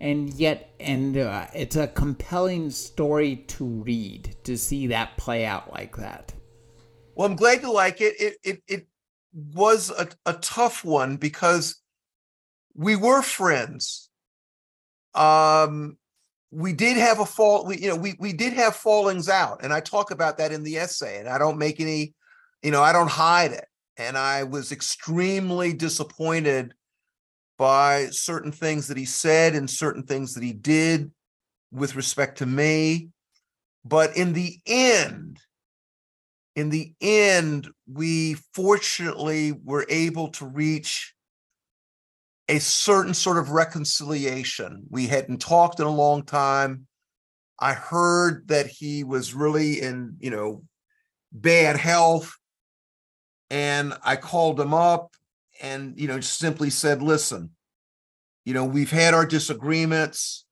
[0.01, 5.73] and yet and uh, it's a compelling story to read to see that play out
[5.73, 6.33] like that.
[7.15, 8.15] Well, I'm glad you like it.
[8.21, 8.87] It it it
[9.55, 11.81] was a, a tough one because
[12.75, 14.09] we were friends.
[15.15, 15.99] Um,
[16.53, 19.73] we did have a fall, we, you know, we we did have fallings out, and
[19.73, 22.13] I talk about that in the essay, and I don't make any,
[22.63, 23.65] you know, I don't hide it.
[23.97, 26.75] And I was extremely disappointed
[27.59, 31.11] by certain things that he said and certain things that he did
[31.71, 33.09] with respect to me.
[33.85, 35.39] But in the end,
[36.55, 41.15] in the end, we fortunately were able to reach
[42.53, 44.85] a certain sort of reconciliation.
[44.91, 46.87] We hadn't talked in a long time.
[47.59, 50.63] I heard that he was really in, you know,
[51.33, 52.37] bad health.
[53.51, 55.13] And I called him up
[55.61, 57.51] and, you know, simply said, listen,
[58.45, 60.45] you know, we've had our disagreements.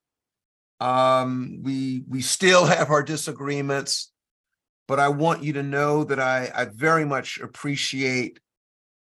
[0.81, 4.11] Um, we we still have our disagreements
[4.91, 8.41] but I want you to know that I, I very much appreciate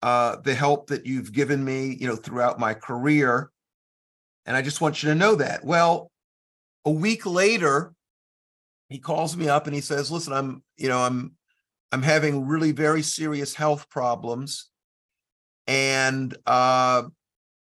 [0.02, 3.52] uh, the help that you've given me, you know, throughout my career.
[4.46, 5.64] And I just want you to know that.
[5.64, 6.12] Well,
[6.86, 7.94] a week later,
[8.90, 11.34] he calls me up and he says, listen, I'm, you know, I'm,
[11.92, 14.70] I'm having really very serious health problems.
[15.68, 17.04] And uh,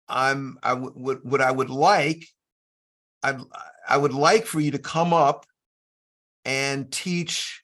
[0.10, 2.28] I'm, I would, what I would like,
[3.24, 3.38] I,
[3.88, 5.46] I would like for you to come up
[6.44, 7.63] and teach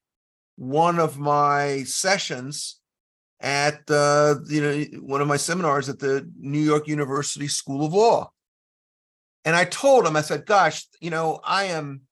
[0.55, 2.79] one of my sessions
[3.43, 7.93] at uh, you know one of my seminars at the New York University School of
[7.93, 8.31] Law.
[9.45, 12.03] And I told him, I said, "Gosh, you know, I am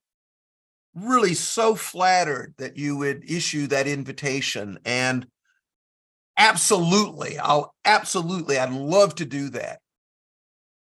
[0.93, 5.25] really so flattered that you would issue that invitation, and
[6.37, 9.79] absolutely, I'll absolutely, I'd love to do that."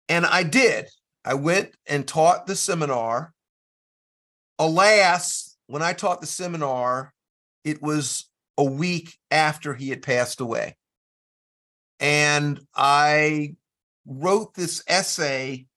[0.10, 0.88] And I did.
[1.24, 3.32] I went and taught the seminar.
[4.58, 7.14] Alas, when I taught the seminar,
[7.64, 10.76] it was a week after he had passed away.
[12.00, 13.56] And I
[14.06, 15.68] wrote this essay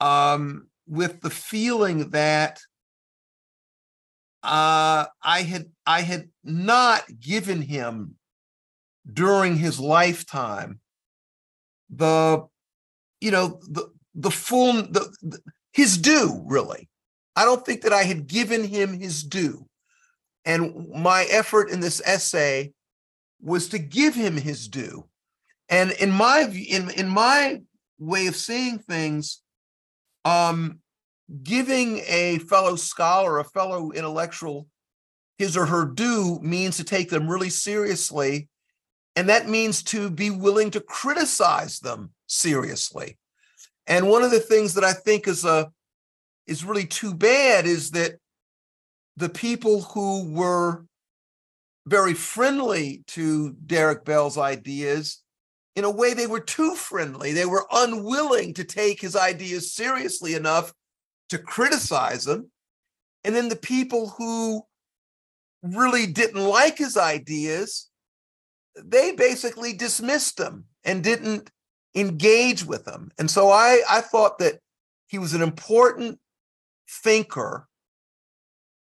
[0.00, 2.60] um, with the feeling that
[4.42, 8.16] uh, I had I had not given him
[9.12, 10.80] during his lifetime
[11.90, 12.46] the
[13.20, 15.38] you know the the full the, the
[15.72, 16.88] his due really.
[17.34, 19.66] I don't think that I had given him his due.
[20.44, 22.72] And my effort in this essay
[23.40, 25.08] was to give him his due.
[25.68, 27.62] And in my in in my
[27.98, 29.40] way of seeing things,
[30.24, 30.80] um,
[31.42, 34.68] giving a fellow scholar, a fellow intellectual,
[35.38, 38.48] his or her due means to take them really seriously,
[39.16, 43.18] and that means to be willing to criticize them seriously.
[43.86, 45.70] And one of the things that I think is a
[46.46, 48.18] is really too bad is that
[49.16, 50.84] the people who were
[51.86, 55.22] very friendly to Derek Bell's ideas,
[55.74, 57.32] in a way, they were too friendly.
[57.32, 60.72] They were unwilling to take his ideas seriously enough
[61.30, 62.50] to criticize them.
[63.24, 64.62] And then the people who
[65.62, 67.88] really didn't like his ideas,
[68.76, 71.50] they basically dismissed them and didn't
[71.94, 73.10] engage with them.
[73.18, 74.58] And so I, I thought that
[75.06, 76.18] he was an important
[76.88, 77.68] thinker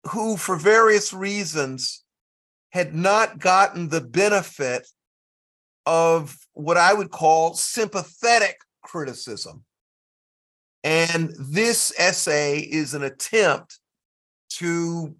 [0.07, 2.03] who, for various reasons,
[2.71, 4.88] had not gotten the benefit
[5.85, 9.63] of what I would call sympathetic criticism.
[10.83, 13.79] And this essay is an attempt
[14.51, 15.15] to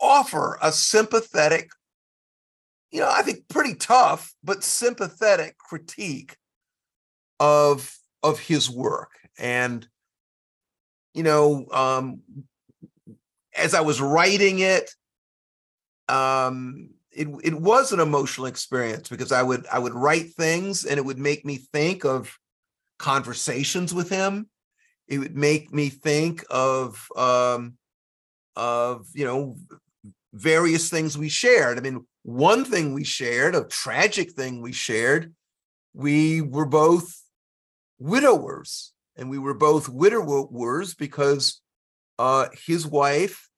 [0.00, 1.70] offer a sympathetic,
[2.90, 6.36] you know, I think pretty tough, but sympathetic critique
[7.38, 9.10] of of his work.
[9.38, 9.86] And
[11.14, 12.20] you know, um,
[13.56, 14.90] as I was writing it,
[16.08, 20.98] um, it it was an emotional experience because I would I would write things and
[20.98, 22.36] it would make me think of
[22.98, 24.48] conversations with him.
[25.08, 27.76] It would make me think of um,
[28.54, 29.56] of you know
[30.32, 31.78] various things we shared.
[31.78, 35.34] I mean, one thing we shared, a tragic thing we shared,
[35.92, 37.20] we were both
[37.98, 41.60] widowers, and we were both widowers because
[42.20, 43.48] uh, his wife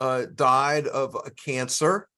[0.00, 2.08] uh, died of a cancer.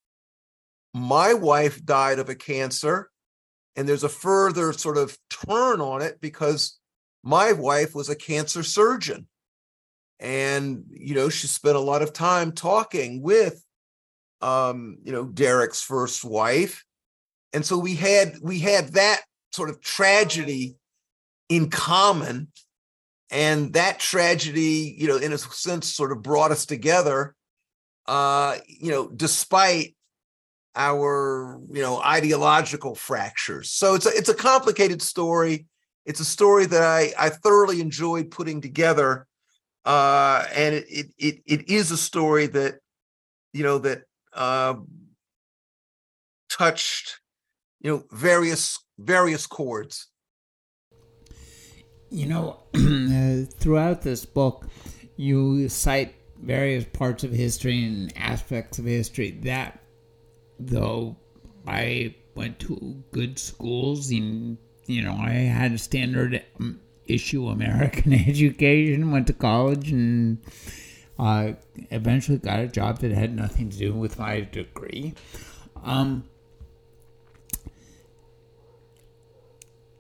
[0.95, 3.11] My wife died of a cancer.
[3.75, 6.79] And there's a further sort of turn on it because
[7.25, 9.27] my wife was a cancer surgeon.
[10.21, 13.64] And, you know, she spent a lot of time talking with,
[14.40, 16.85] um, you know, Derrick's first wife.
[17.53, 20.77] And so we had we had that sort of tragedy
[21.49, 22.53] in common.
[23.33, 27.35] And that tragedy, you know, in a sense, sort of brought us together
[28.07, 29.95] uh, you know, despite
[30.75, 33.71] our, you know, ideological fractures.
[33.71, 35.66] So it's a, it's a complicated story.
[36.07, 39.27] It's a story that I, I thoroughly enjoyed putting together.
[39.85, 42.77] Uh, and it, it, it, it is a story that,
[43.53, 44.75] you know, that uh,
[46.49, 47.21] touched,
[47.81, 50.09] you know, various, various chords.
[52.12, 52.59] You know,
[53.59, 54.66] throughout this book,
[55.16, 59.81] you cite various parts of history and aspects of history that
[60.59, 61.16] though
[61.66, 68.12] I went to good schools and you know I had a standard um, issue American
[68.29, 70.38] education went to college and
[71.18, 71.53] uh,
[71.90, 75.14] eventually got a job that had nothing to do with my degree.
[75.83, 76.25] Um,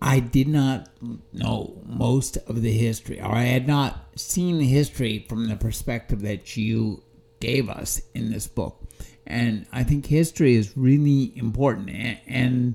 [0.04, 0.88] I did not
[1.32, 6.22] know most of the history, or I had not seen the history from the perspective
[6.22, 7.04] that you
[7.38, 8.82] gave us in this book.
[9.28, 12.18] And I think history is really important.
[12.26, 12.74] And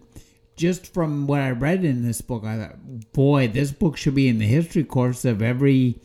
[0.56, 4.30] just from what I read in this book, I thought, boy, this book should be
[4.30, 6.00] in the history course of every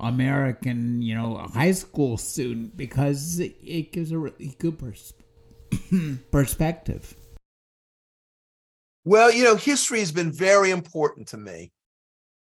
[0.00, 5.14] American, you know, high school student because it gives a really good pers-
[6.32, 7.14] perspective.
[9.04, 11.72] Well, you know, history has been very important to me.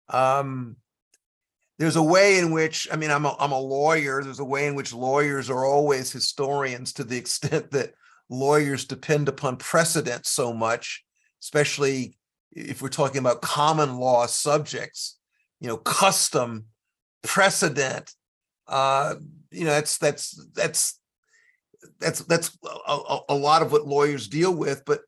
[0.09, 0.77] Um,
[1.79, 4.23] there's a way in which, I mean, I'm a, I'm a lawyer.
[4.23, 7.94] There's a way in which lawyers are always historians to the extent that
[8.29, 11.05] lawyers depend upon precedent so much,
[11.40, 12.16] especially
[12.51, 15.18] if we're talking about common law subjects,
[15.61, 16.64] you know, custom,
[17.23, 18.12] precedent.
[18.66, 19.14] Uh,
[19.53, 20.99] you know, that's that's that's
[22.01, 24.85] that's that's a, a lot of what lawyers deal with.
[24.85, 25.03] But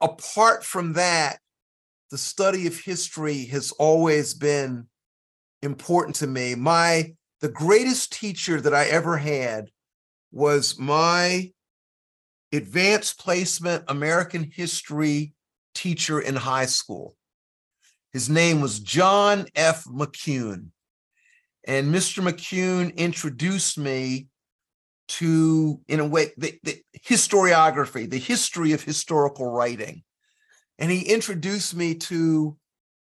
[0.00, 1.38] apart from that,
[2.10, 4.86] the study of history has always been
[5.62, 6.54] important to me.
[6.54, 9.70] My the greatest teacher that I ever had
[10.32, 11.52] was my
[12.52, 15.32] advanced placement American history
[15.74, 17.14] teacher in high school.
[18.12, 19.84] His name was John F.
[19.84, 20.68] McCune.
[21.66, 22.26] And Mr.
[22.26, 24.28] McCune introduced me
[25.08, 30.02] to, in a way, the, the historiography, the history of historical writing.
[30.78, 32.56] And he introduced me to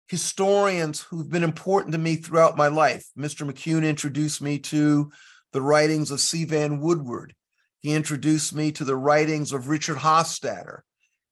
[0.08, 3.06] historians who've been important to me throughout my life.
[3.18, 3.50] Mr.
[3.50, 5.12] McCune introduced me to
[5.52, 6.46] the writings of C.
[6.46, 7.34] Vann Woodward.
[7.80, 10.80] He introduced me to the writings of Richard Hofstadter.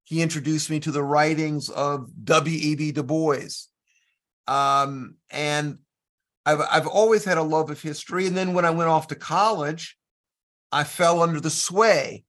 [0.04, 2.92] He introduced me to the writings of W.E.B.
[2.92, 3.50] Du Bois.
[4.48, 5.80] Um, and
[6.46, 8.28] I've, I've always had a love of history.
[8.28, 9.98] And then when I went off to college,
[10.72, 12.24] I fell under the sway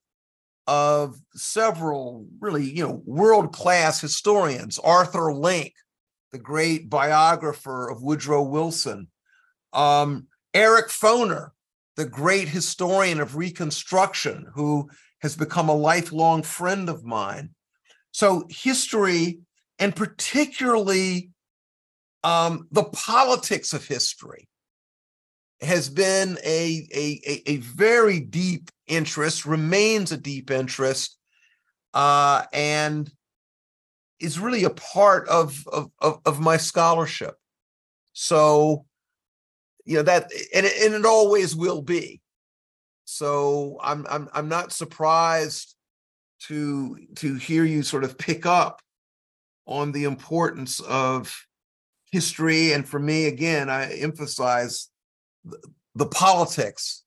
[0.67, 5.73] of several really, you know, world-class historians, Arthur Link,
[6.31, 9.07] the great biographer of Woodrow Wilson,
[9.73, 11.49] um, Eric Foner,
[11.95, 14.89] the great historian of Reconstruction, who
[15.21, 17.51] has become a lifelong friend of mine.
[18.11, 19.39] So, history,
[19.79, 21.31] and particularly
[22.23, 24.47] um, the politics of history,
[25.61, 31.17] has been a, a, a, very deep interest, remains a deep interest,
[31.93, 33.11] uh, and
[34.19, 37.35] is really a part of, of, of, of my scholarship.
[38.13, 38.85] So
[39.87, 42.21] you know that and it, and it always will be
[43.05, 45.75] so i'm i'm i'm not surprised
[46.39, 48.81] to to hear you sort of pick up
[49.65, 51.35] on the importance of
[52.11, 54.89] history and for me again i emphasize
[55.95, 57.03] the, politics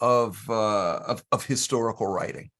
[0.00, 2.50] of, uh, of of historical writing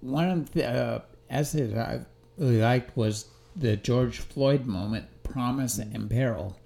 [0.00, 2.00] one of the uh, essays i
[2.36, 6.56] really liked was the george floyd moment promise and peril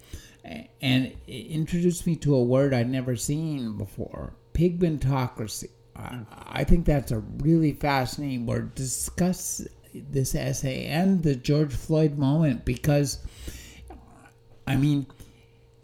[0.45, 7.13] and it introduced me to a word i'd never seen before pigmentocracy I think that's
[7.13, 8.75] a really fascinating word.
[8.75, 13.19] Discuss this essay and the George Floyd moment because,
[14.67, 15.07] I mean,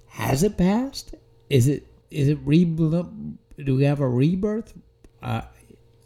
[0.09, 1.15] has it passed?
[1.49, 2.65] Is it is it re?
[2.65, 4.75] Do we have a rebirth?
[5.23, 5.43] Uh,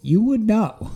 [0.02, 0.90] you would know.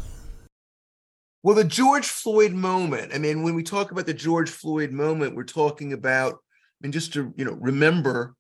[1.43, 3.15] Well, the George Floyd moment.
[3.15, 6.35] I mean, when we talk about the George Floyd moment, we're talking about.
[6.35, 8.35] I mean, just to you know, remember,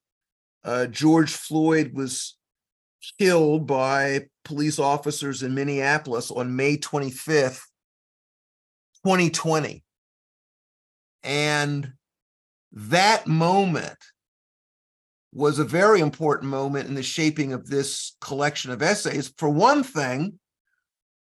[0.64, 2.36] uh, George Floyd was
[3.18, 7.62] killed by police officers in Minneapolis on May 25th,
[9.04, 9.82] 2020.
[11.22, 11.92] And
[12.72, 13.98] that moment
[15.38, 19.32] was a very important moment in the shaping of this collection of essays.
[19.38, 20.38] For one thing,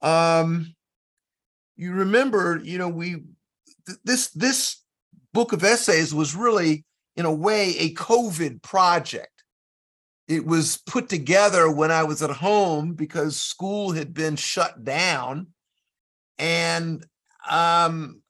[0.03, 0.75] um,
[1.77, 3.23] you remember, you know, we
[3.87, 4.83] th- this this
[5.33, 6.85] book of essays was really,
[7.17, 9.41] in a way, a COVID project
[10.31, 15.49] it was put together when I was at home because school had been shut down.
[16.39, 17.05] And
[17.51, 18.23] um,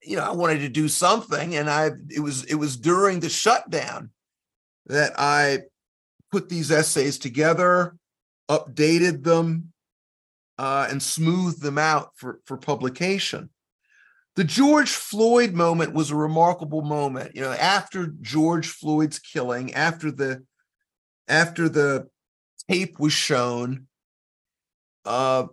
[0.00, 1.56] you know, I wanted to do something.
[1.56, 4.10] And I it was it was during the shutdown
[4.86, 5.60] that I
[6.30, 7.96] put these essays together,
[8.48, 9.72] updated them,
[10.58, 13.50] uh, and smoothed them out for, for publication.
[14.36, 17.34] The George Floyd moment was a remarkable moment.
[17.34, 20.44] You know, after George Floyd's killing, after the
[21.28, 22.08] after the
[22.70, 23.86] tape was shown,
[25.04, 25.46] uh,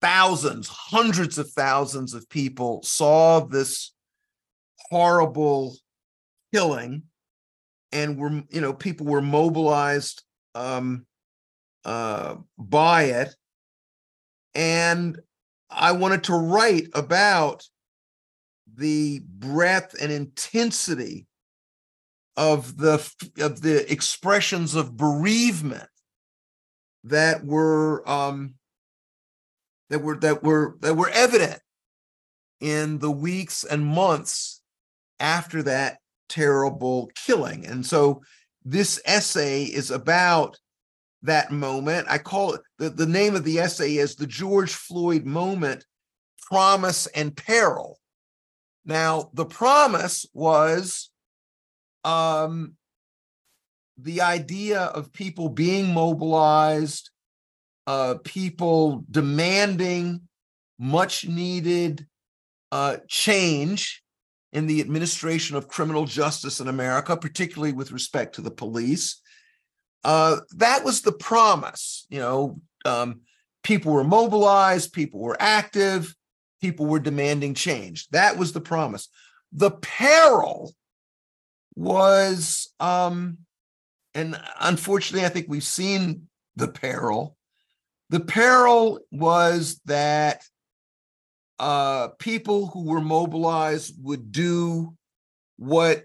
[0.00, 3.92] thousands, hundreds of thousands of people saw this
[4.90, 5.76] horrible
[6.54, 7.02] killing
[7.96, 10.22] and were you know people were mobilized
[10.54, 11.06] um,
[11.84, 13.34] uh, by it.
[14.54, 15.18] And
[15.68, 17.64] i wanted to write about
[18.76, 21.26] the breadth and intensity
[22.36, 22.94] of the
[23.38, 25.88] of the expressions of bereavement
[27.04, 28.54] that were um,
[29.90, 31.60] that were that were that were evident
[32.60, 34.62] in the weeks and months
[35.18, 35.98] after that
[36.28, 37.66] terrible killing.
[37.66, 38.22] And so
[38.64, 40.58] this essay is about
[41.22, 42.06] that moment.
[42.08, 45.84] I call it the, the name of the essay is the George Floyd moment,
[46.42, 47.98] promise and peril.
[48.84, 51.10] Now, the promise was
[52.04, 52.74] um,
[53.98, 57.10] the idea of people being mobilized,
[57.86, 60.22] uh, people demanding
[60.78, 62.06] much needed
[62.70, 64.02] uh, change
[64.56, 69.20] in the administration of criminal justice in America, particularly with respect to the police.
[70.02, 72.06] Uh, that was the promise.
[72.08, 73.20] You know, um,
[73.62, 76.14] people were mobilized, people were active,
[76.62, 78.08] people were demanding change.
[78.12, 79.08] That was the promise.
[79.52, 80.72] The peril
[81.74, 83.36] was um
[84.14, 86.26] and unfortunately i think we've seen
[86.56, 87.36] the peril
[88.08, 90.42] the peril was that
[91.58, 94.94] uh people who were mobilized would do
[95.56, 96.04] what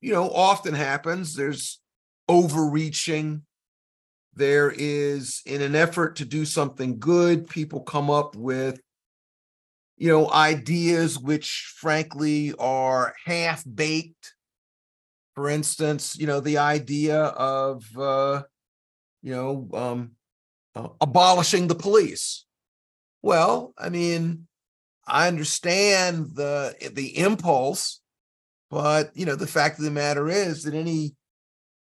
[0.00, 1.34] you know often happens.
[1.34, 1.80] There's
[2.28, 3.42] overreaching.
[4.34, 8.80] There is in an effort to do something good people come up with
[9.96, 14.34] you know ideas which frankly are half baked
[15.36, 18.42] for instance, you know, the idea of, uh,
[19.22, 20.12] you know, um,
[20.74, 22.45] uh, abolishing the police.
[23.26, 24.46] Well, I mean,
[25.04, 28.00] I understand the eh, the impulse,
[28.70, 31.16] but you know, the fact of the matter is that any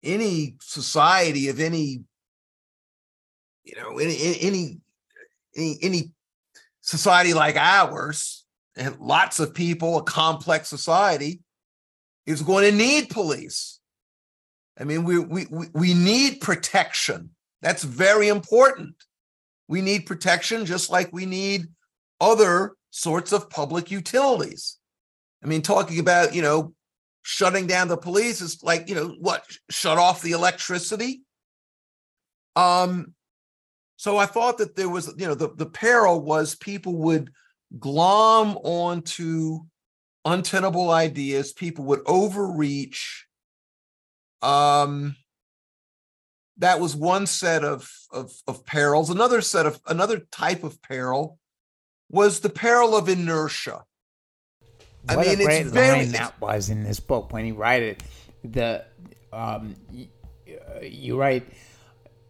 [0.03, 2.01] any society of any,
[3.63, 4.79] you know, any any
[5.55, 6.13] any, any
[6.81, 11.41] society like ours, and lots of people, a complex society,
[12.25, 13.81] is going to need police.
[14.81, 17.33] I mean, we, we, we need protection.
[17.61, 18.95] That's very important.
[19.69, 21.67] We need protection just like we need
[22.21, 24.79] other sorts of public utilities.
[25.43, 26.75] I mean, talking about, you know,
[27.23, 31.23] shutting down the police is like, you know, what, shut off the electricity?
[32.57, 33.15] Um,
[33.97, 37.31] so I thought that there was, you know, the, the peril was people would
[37.79, 39.61] glom onto
[40.25, 41.53] untenable ideas.
[41.53, 43.27] People would overreach.
[44.43, 45.17] Um,
[46.59, 49.11] that was one set of, of of perils.
[49.11, 51.39] Another set of another type of peril
[52.11, 53.85] was the peril of inertia.
[55.09, 57.83] I mean, a great it's very, line that was in this book when you write
[57.83, 58.03] it.
[58.45, 58.85] The
[59.33, 60.09] um, you,
[60.49, 61.47] uh, you write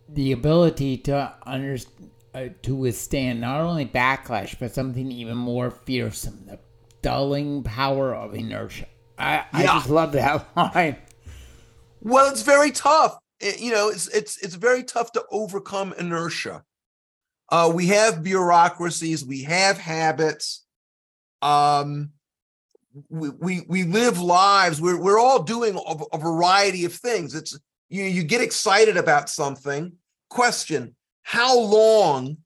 [0.08, 6.44] the ability to understand uh, to withstand not only backlash but something even more fearsome
[6.46, 6.58] the
[7.00, 8.86] dulling power of inertia
[9.18, 10.96] i, I just love that line
[12.02, 16.64] well it's very tough you know it's it's it's very tough to overcome inertia.
[17.50, 20.64] Uh, we have bureaucracies we have habits.
[21.42, 22.10] Um
[23.08, 24.80] we we, we live lives.
[24.80, 27.34] We're, we're all doing a, a variety of things.
[27.34, 29.92] It's you you get excited about something.
[30.30, 32.36] Question how long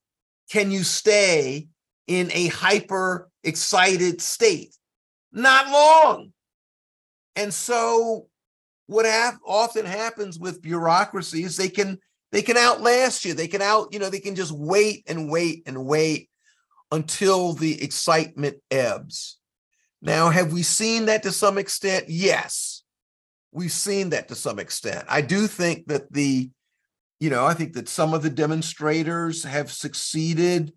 [0.50, 1.68] can you stay
[2.06, 4.74] in a hyper excited state?
[5.32, 6.32] Not long.
[7.36, 8.28] And so
[8.88, 11.98] what ha- often happens with bureaucracies, they can
[12.32, 13.34] they can outlast you.
[13.34, 16.28] They can out, you know, they can just wait and wait and wait
[16.90, 19.38] until the excitement ebbs.
[20.02, 22.06] Now, have we seen that to some extent?
[22.08, 22.82] Yes.
[23.52, 25.04] We've seen that to some extent.
[25.08, 26.50] I do think that the
[27.20, 30.72] you know, I think that some of the demonstrators have succeeded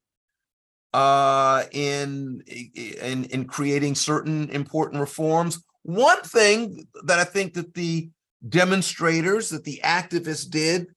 [0.91, 5.64] uh, in, in in creating certain important reforms.
[5.84, 8.10] One thing that I think that the
[8.48, 10.88] demonstrators, that the activists did,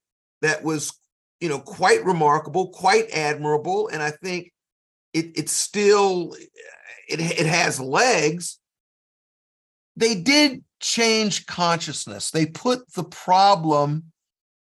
[0.43, 0.93] that was
[1.41, 4.53] you know quite remarkable, quite admirable, and I think
[5.13, 6.35] it it's still
[7.09, 8.59] it it has legs.
[9.97, 12.31] They did change consciousness.
[12.31, 14.13] They put the problem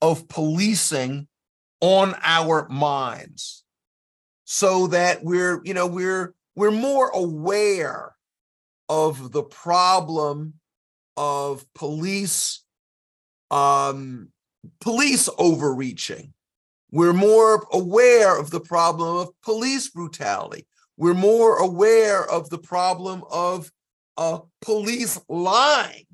[0.02, 1.28] of policing
[1.82, 3.64] on our minds
[4.46, 8.16] so that we're you know we're we're more aware
[8.90, 10.56] of the problem
[11.16, 12.64] of police
[13.52, 14.30] um
[14.82, 16.34] police overreaching.
[16.92, 20.66] We're more aware of the problem of police brutality.
[20.98, 23.72] We're more aware of the problem of
[24.18, 26.08] uh, police lying.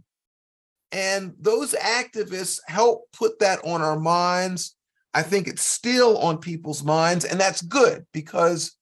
[0.92, 4.76] And those activists help put that on our minds.
[5.14, 8.76] I think it's still on people's minds, and that's good because,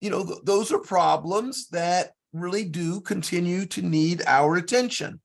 [0.00, 5.20] you know, th- those are problems that really do continue to need our attention.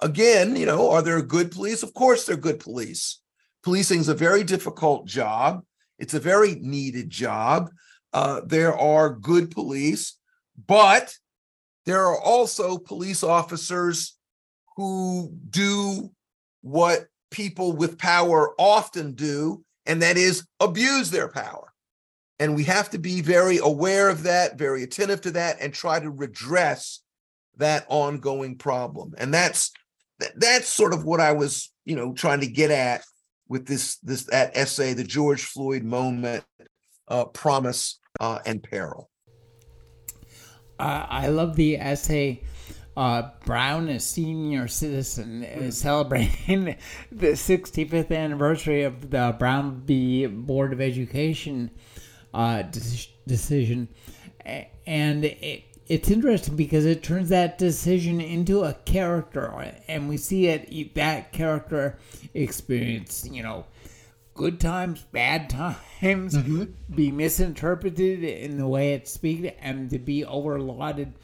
[0.00, 1.82] Again, you know, are there good police?
[1.82, 3.20] Of course, they're good police.
[3.64, 5.62] Policing is a very difficult job.
[5.98, 7.70] It's a very needed job.
[8.12, 10.16] Uh, there are good police,
[10.66, 11.14] but
[11.86, 14.16] there are also police officers
[14.76, 16.10] who do
[16.60, 21.67] what people with power often do, and that is abuse their power.
[22.40, 25.98] And we have to be very aware of that, very attentive to that, and try
[25.98, 27.00] to redress
[27.56, 29.14] that ongoing problem.
[29.18, 29.72] And that's
[30.36, 33.02] that's sort of what I was, you know, trying to get at
[33.48, 36.44] with this this that essay, the George Floyd moment,
[37.08, 39.10] uh, promise uh, and peril.
[40.78, 42.42] Uh, I love the essay
[42.98, 46.76] uh, Brown, a senior citizen, is celebrating
[47.12, 50.26] the 65th anniversary of the Brown v.
[50.26, 51.70] Board of Education
[52.34, 53.88] uh, de- decision.
[54.86, 60.46] And it, it's interesting because it turns that decision into a character, and we see
[60.46, 61.98] it that character
[62.34, 63.66] experience, you know,
[64.34, 66.64] good times, bad times, mm-hmm.
[66.94, 71.14] be misinterpreted in the way it's speaking, and to be overlauded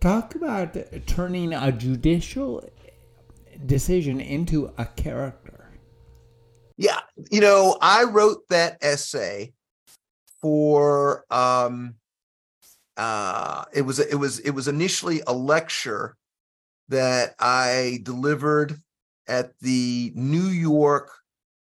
[0.00, 0.76] talk about
[1.06, 2.68] turning a judicial
[3.64, 5.70] decision into a character.
[6.76, 7.00] Yeah,
[7.30, 9.52] you know, I wrote that essay
[10.46, 11.96] for um
[12.96, 16.16] uh it was it was it was initially a lecture
[16.88, 18.80] that I delivered
[19.26, 21.10] at the New York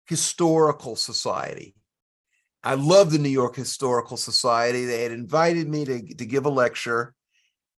[0.07, 1.74] Historical Society.
[2.64, 4.87] I love the New York Historical Society.
[4.87, 7.12] They had invited me to, to give a lecture.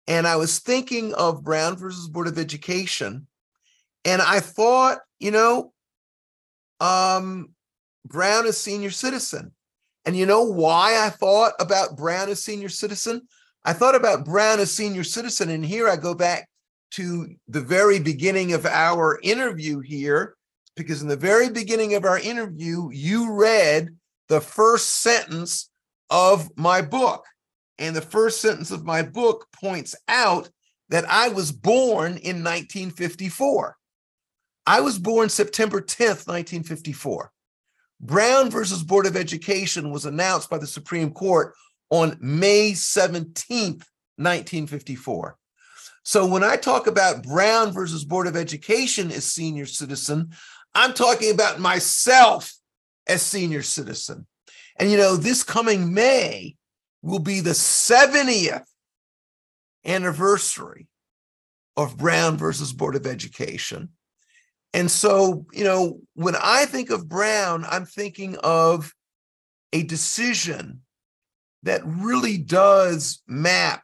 [0.08, 3.26] And I was thinking of Brown versus Board of Education.
[4.06, 5.74] And I thought, you know,
[6.80, 7.56] um,
[8.06, 9.54] Brown is senior citizen.
[10.06, 13.28] And you know why I thought about Brown as senior citizen?
[13.64, 15.50] I thought about Brown as senior citizen.
[15.50, 16.50] And here I go back
[16.92, 20.36] to the very beginning of our interview here,
[20.76, 23.90] because in the very beginning of our interview, you read
[24.28, 25.70] the first sentence
[26.10, 27.26] of my book.
[27.78, 30.50] And the first sentence of my book points out
[30.90, 33.78] that I was born in 1954.
[34.68, 37.32] I was born September 10th, 1954.
[38.02, 41.54] Brown versus Board of Education was announced by the Supreme Court
[41.92, 43.86] on May 17th,
[44.18, 45.38] 1954.
[46.04, 50.32] So when I talk about Brown versus Board of Education as senior citizen,
[50.74, 52.54] I'm talking about myself
[53.08, 54.26] as senior citizen.
[54.80, 56.56] And you know, this coming May
[57.04, 58.66] will be the 70th
[59.86, 60.88] anniversary
[61.78, 63.90] of Brown versus Board of Education.
[64.74, 68.94] And so, you know, when I think of Brown, I'm thinking of
[69.74, 70.82] a decision
[71.64, 73.84] that really does map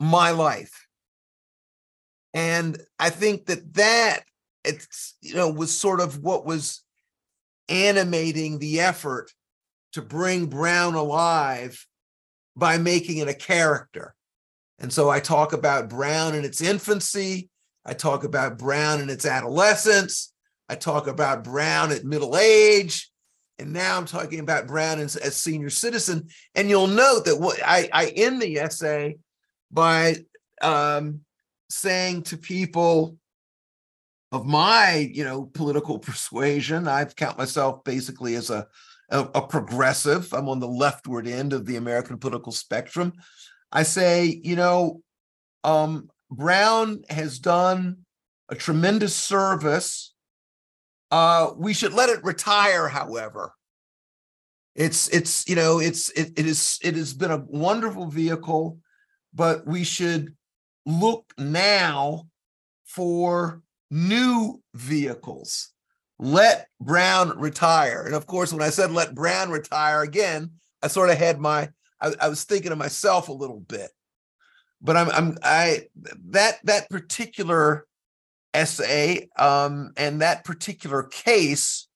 [0.00, 0.86] my life.
[2.34, 4.20] And I think that that
[4.64, 6.82] it's you know was sort of what was
[7.68, 9.30] animating the effort
[9.92, 11.86] to bring Brown alive
[12.56, 14.14] by making it a character.
[14.78, 17.50] And so I talk about Brown in its infancy,
[17.84, 20.32] I talk about Brown in its adolescence,
[20.68, 23.10] I talk about Brown at middle age,
[23.58, 26.28] and now I'm talking about Brown as, as senior citizen.
[26.54, 29.18] And you'll note that what I, I end the essay
[29.70, 30.16] by
[30.60, 31.20] um,
[31.70, 33.16] saying to people
[34.32, 38.66] of my, you know, political persuasion, I count myself basically as a,
[39.10, 40.32] a, a progressive.
[40.32, 43.12] I'm on the leftward end of the American political spectrum.
[43.70, 45.02] I say, you know,
[45.64, 47.98] um, Brown has done
[48.48, 50.14] a tremendous service.
[51.10, 53.52] Uh, we should let it retire, however.
[54.74, 58.78] It's it's you know it's it, it is it has been a wonderful vehicle,
[59.34, 60.34] but we should
[60.86, 62.28] look now
[62.86, 65.68] for new vehicles.
[66.18, 68.04] Let Brown retire.
[68.06, 70.52] And of course, when I said let Brown retire again,
[70.82, 71.68] I sort of had my,
[72.00, 73.90] I, I was thinking of myself a little bit.
[74.82, 75.86] But I'm I'm I
[76.30, 77.86] that that particular
[78.54, 81.88] essay um and that particular case,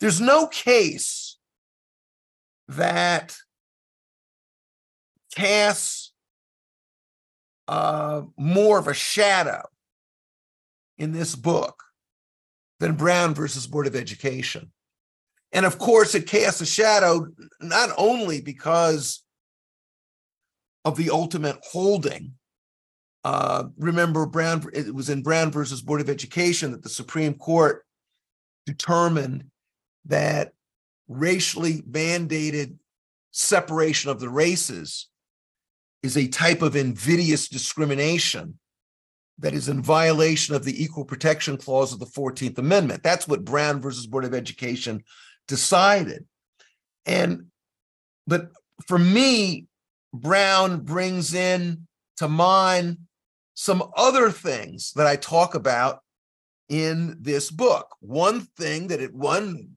[0.00, 1.38] there's no case
[2.68, 3.36] that
[5.34, 6.12] casts
[7.68, 9.62] uh, more of a shadow
[10.98, 11.84] in this book
[12.80, 14.72] than Brown versus Board of Education.
[15.52, 17.26] And of course, it casts a shadow
[17.60, 19.22] not only because
[20.84, 22.34] of the ultimate holding.
[23.22, 27.84] Uh, remember, Brown, it was in Brown versus Board of Education that the Supreme Court
[28.64, 29.44] determined
[30.06, 30.52] that
[31.08, 32.76] racially mandated
[33.32, 35.08] separation of the races
[36.02, 38.58] is a type of invidious discrimination
[39.38, 43.02] that is in violation of the Equal Protection Clause of the 14th Amendment.
[43.02, 45.02] That's what Brown versus Board of Education
[45.48, 46.24] decided.
[47.06, 47.46] And,
[48.26, 48.50] but
[48.86, 49.66] for me,
[50.12, 51.86] Brown brings in
[52.16, 52.98] to mind
[53.54, 56.00] some other things that I talk about
[56.68, 57.96] in this book.
[58.00, 59.70] One thing that it, one,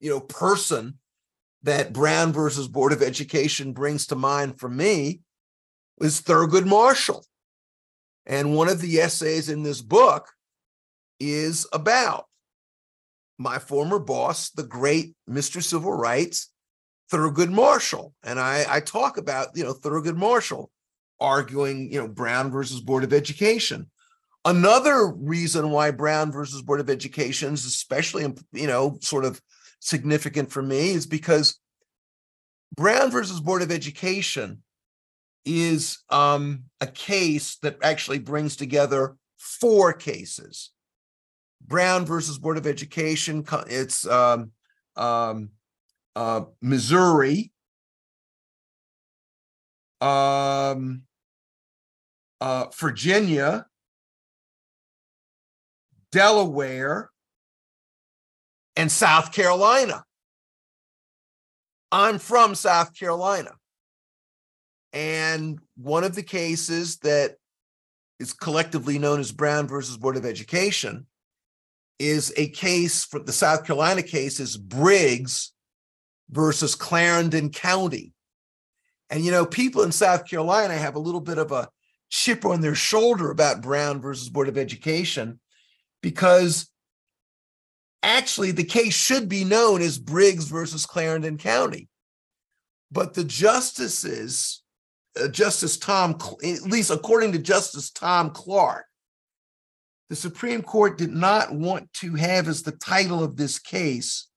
[0.00, 0.98] you know, person
[1.62, 5.20] that Brown versus Board of Education brings to mind for me
[6.00, 7.24] is Thurgood Marshall.
[8.26, 10.30] And one of the essays in this book
[11.20, 12.26] is about
[13.38, 15.62] my former boss, the great Mr.
[15.62, 16.50] Civil Rights,
[17.12, 18.14] Thurgood Marshall.
[18.22, 20.70] And I, I talk about, you know, Thurgood Marshall
[21.20, 23.90] arguing, you know, Brown versus Board of Education.
[24.44, 29.40] Another reason why Brown versus Board of Education is especially, you know, sort of
[29.80, 31.58] significant for me is because
[32.76, 34.62] Brown versus Board of Education
[35.44, 40.70] is um, a case that actually brings together four cases.
[41.66, 44.50] Brown versus Board of Education, it's um,
[44.96, 45.50] um,
[46.16, 47.52] uh, Missouri,
[50.00, 51.02] um,
[52.40, 53.66] uh, Virginia,
[56.12, 57.10] Delaware,
[58.76, 60.04] and South Carolina.
[61.90, 63.52] I'm from South Carolina.
[64.92, 67.36] And one of the cases that
[68.20, 71.06] is collectively known as Brown versus Board of Education
[71.98, 75.53] is a case for the South Carolina case is Briggs
[76.30, 78.12] versus Clarendon County.
[79.10, 81.68] And you know, people in South Carolina have a little bit of a
[82.10, 85.40] chip on their shoulder about Brown versus Board of Education
[86.02, 86.70] because
[88.02, 91.88] actually the case should be known as Briggs versus Clarendon County.
[92.90, 94.62] But the justices
[95.20, 98.86] uh, Justice Tom, at least according to Justice Tom Clark,
[100.10, 104.28] the Supreme Court did not want to have as the title of this case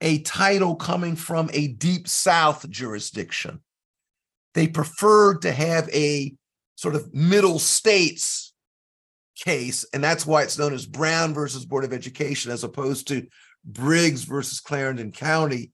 [0.00, 3.60] a title coming from a deep South jurisdiction.
[4.54, 6.34] They preferred to have a
[6.76, 8.54] sort of middle states
[9.36, 13.26] case, and that's why it's known as Brown versus Board of Education as opposed to
[13.64, 15.72] Briggs versus Clarendon County.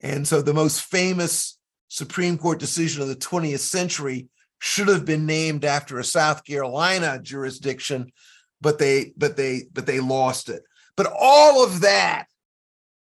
[0.00, 1.58] And so the most famous
[1.88, 4.28] Supreme Court decision of the 20th century
[4.60, 8.12] should have been named after a South Carolina jurisdiction,
[8.60, 10.62] but they but they but they lost it.
[10.96, 12.26] But all of that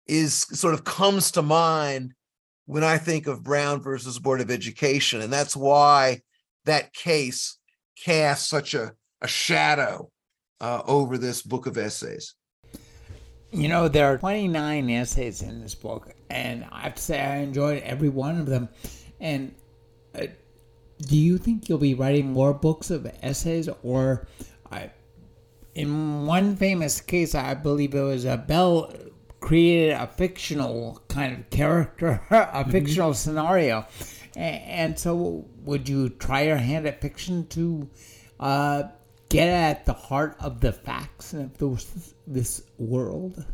[0.06, 2.12] is sort of comes to mind
[2.66, 5.20] when I think of Brown versus Board of Education.
[5.20, 6.20] And that's why
[6.64, 7.58] that case
[8.02, 10.10] casts such a, a shadow
[10.60, 12.34] uh, over this book of essays.
[13.50, 17.36] You know, there are 29 essays in this book, and I have to say I
[17.38, 18.68] enjoyed every one of them.
[19.20, 19.54] And
[20.14, 20.28] uh,
[21.02, 24.26] do you think you'll be writing more books of essays, or
[24.70, 24.90] I,
[25.74, 28.90] in one famous case, I believe it was a Bell
[29.42, 32.70] created a fictional kind of character, a mm-hmm.
[32.70, 33.86] fictional scenario.
[34.34, 37.90] And so, would you try your hand at fiction to
[38.40, 38.84] uh,
[39.28, 43.44] get at the heart of the facts of this, this world?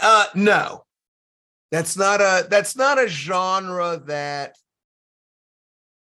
[0.00, 0.84] Uh, no,
[1.72, 4.54] that's not a that's not a genre that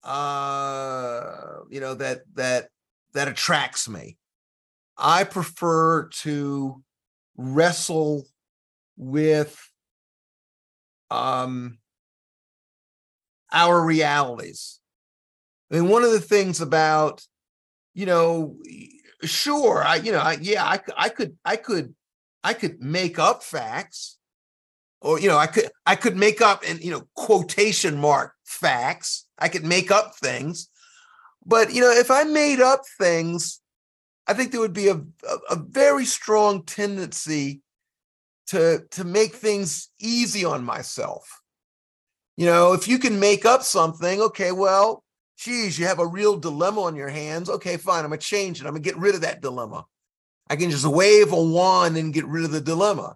[0.03, 2.69] uh, you know that that
[3.13, 4.17] that attracts me.
[4.97, 6.83] I prefer to
[7.35, 8.27] wrestle
[8.97, 9.57] with
[11.11, 11.77] um,
[13.51, 14.79] our realities.
[15.71, 17.25] I mean, one of the things about,
[17.93, 18.57] you know,
[19.23, 21.95] sure, I, you know, I, yeah, I, I could, I could,
[22.43, 24.17] I could make up facts,
[25.01, 29.25] or you know, I could, I could make up and you know, quotation mark facts.
[29.39, 30.69] I could make up things,
[31.45, 33.61] but you know, if I made up things,
[34.27, 37.61] I think there would be a, a, a very strong tendency
[38.47, 41.41] to to make things easy on myself.
[42.37, 45.03] You know, if you can make up something, okay, well,
[45.37, 47.49] geez, you have a real dilemma on your hands.
[47.49, 48.67] Okay, fine, I'm gonna change it.
[48.67, 49.85] I'm gonna get rid of that dilemma.
[50.49, 53.15] I can just wave a wand and get rid of the dilemma.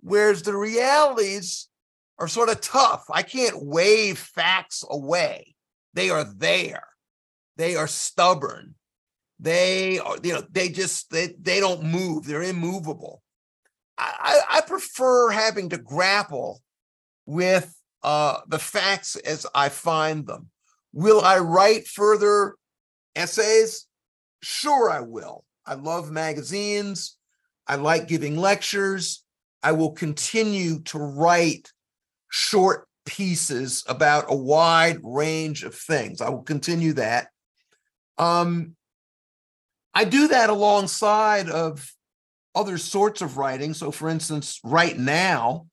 [0.00, 1.68] Whereas the realities
[2.18, 3.04] are sort of tough.
[3.10, 5.54] I can't wave facts away.
[5.94, 6.84] They are there.
[7.56, 8.74] They are stubborn.
[9.38, 12.26] They are, you know, they just they they don't move.
[12.26, 13.22] They're immovable.
[14.00, 16.60] I, I prefer having to grapple
[17.26, 20.48] with uh, the facts as I find them.
[20.92, 22.56] Will I write further
[23.14, 23.86] essays?
[24.42, 25.44] Sure, I will.
[25.66, 27.16] I love magazines.
[27.66, 29.22] I like giving lectures.
[29.62, 31.70] I will continue to write
[32.30, 36.20] short pieces about a wide range of things.
[36.20, 37.28] I will continue that.
[38.18, 38.76] Um,
[39.94, 41.92] I do that alongside of
[42.54, 43.74] other sorts of writing.
[43.74, 45.66] So, for instance, right now,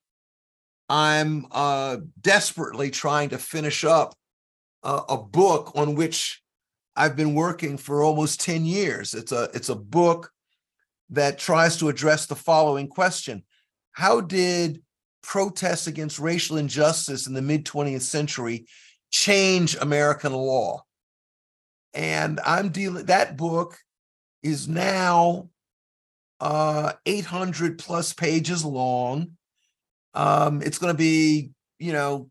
[0.89, 4.15] I'm uh, desperately trying to finish up
[4.83, 6.41] a, a book on which
[6.95, 9.13] I've been working for almost 10 years.
[9.13, 10.31] It's a it's a book
[11.09, 13.43] that tries to address the following question:
[13.91, 14.81] How did
[15.21, 18.65] protests against racial injustice in the mid 20th century
[19.11, 20.83] change American law?
[21.93, 23.77] And I'm dealing that book
[24.43, 25.49] is now
[26.39, 29.31] uh, 800 plus pages long.
[30.13, 32.29] Um, it's going to be, you know,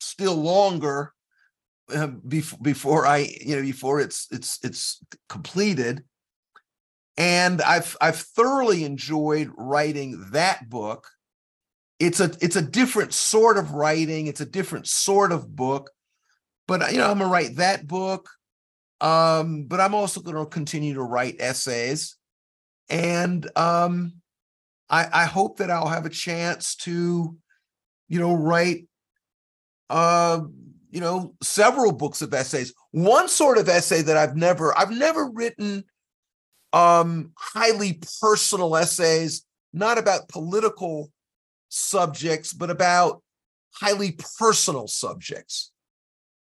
[0.00, 1.12] still longer
[1.94, 6.04] uh, before before I, you know, before it's it's it's completed.
[7.16, 11.08] And I've I've thoroughly enjoyed writing that book.
[11.98, 14.26] It's a it's a different sort of writing.
[14.26, 15.90] It's a different sort of book.
[16.68, 18.28] But you know, I'm gonna write that book.
[19.00, 22.16] Um, but I'm also going to continue to write essays,
[22.88, 24.14] and um,
[24.88, 27.36] I, I hope that I'll have a chance to,
[28.08, 28.86] you know, write,
[29.90, 30.40] uh,
[30.90, 32.72] you know, several books of essays.
[32.92, 35.84] One sort of essay that I've never, I've never written
[36.72, 41.10] um, highly personal essays, not about political
[41.68, 43.22] subjects, but about
[43.72, 45.72] highly personal subjects.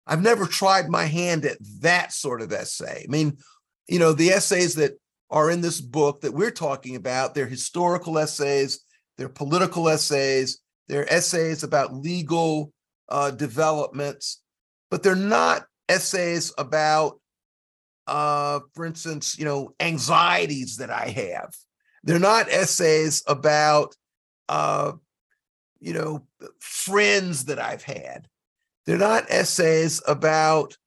[0.08, 3.06] I've never tried my hand at that sort of essay.
[3.08, 3.38] I mean,
[3.88, 4.94] you know, the essays that
[5.30, 8.84] are in this book that we're talking about, they're historical essays,
[9.18, 12.74] they're political essays, they're essays about legal
[13.10, 14.42] uh, developments,
[14.90, 17.20] but they're not essays about,
[18.08, 21.54] uh, for instance, you know, anxieties that I have.
[22.04, 23.96] They're not essays about,
[24.50, 24.94] uh,
[25.80, 26.26] you know,
[26.60, 28.28] friends that I've had.
[28.86, 30.78] They're not essays about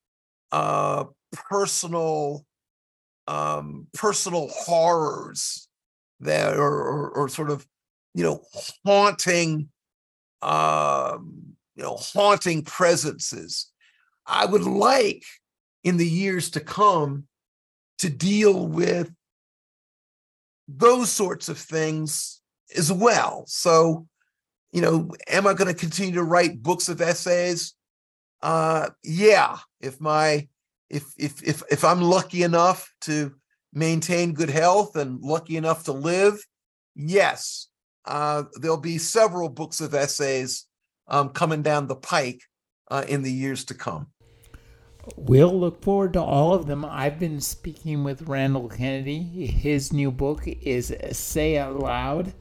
[0.52, 2.44] uh, personal
[3.26, 5.68] um, personal horrors
[6.20, 7.66] that are or, or, sort of
[8.12, 8.42] you know
[8.84, 9.68] haunting
[10.42, 13.70] um, you know haunting presences.
[14.26, 15.24] I would like
[15.84, 17.24] in the years to come
[17.98, 19.10] to deal with
[20.68, 22.40] those sorts of things
[22.76, 23.44] as well.
[23.46, 24.06] So,
[24.72, 27.74] you know, am I going to continue to write books of essays?
[28.44, 30.46] Uh, yeah, if my
[30.90, 33.34] if if if if I'm lucky enough to
[33.72, 36.44] maintain good health and lucky enough to live,
[36.94, 37.68] yes,
[38.04, 40.66] uh, there'll be several books of essays
[41.08, 42.42] um, coming down the pike
[42.90, 44.08] uh, in the years to come.
[45.16, 46.84] We'll look forward to all of them.
[46.84, 49.46] I've been speaking with Randall Kennedy.
[49.46, 52.34] His new book is Say It Loud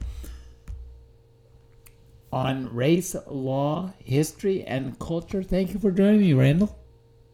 [2.33, 5.43] on race, law, history, and culture.
[5.43, 6.75] Thank you for joining me, Randall.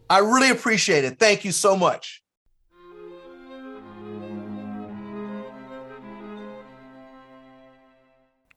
[0.10, 1.18] I really appreciate it.
[1.20, 2.22] Thank you so much.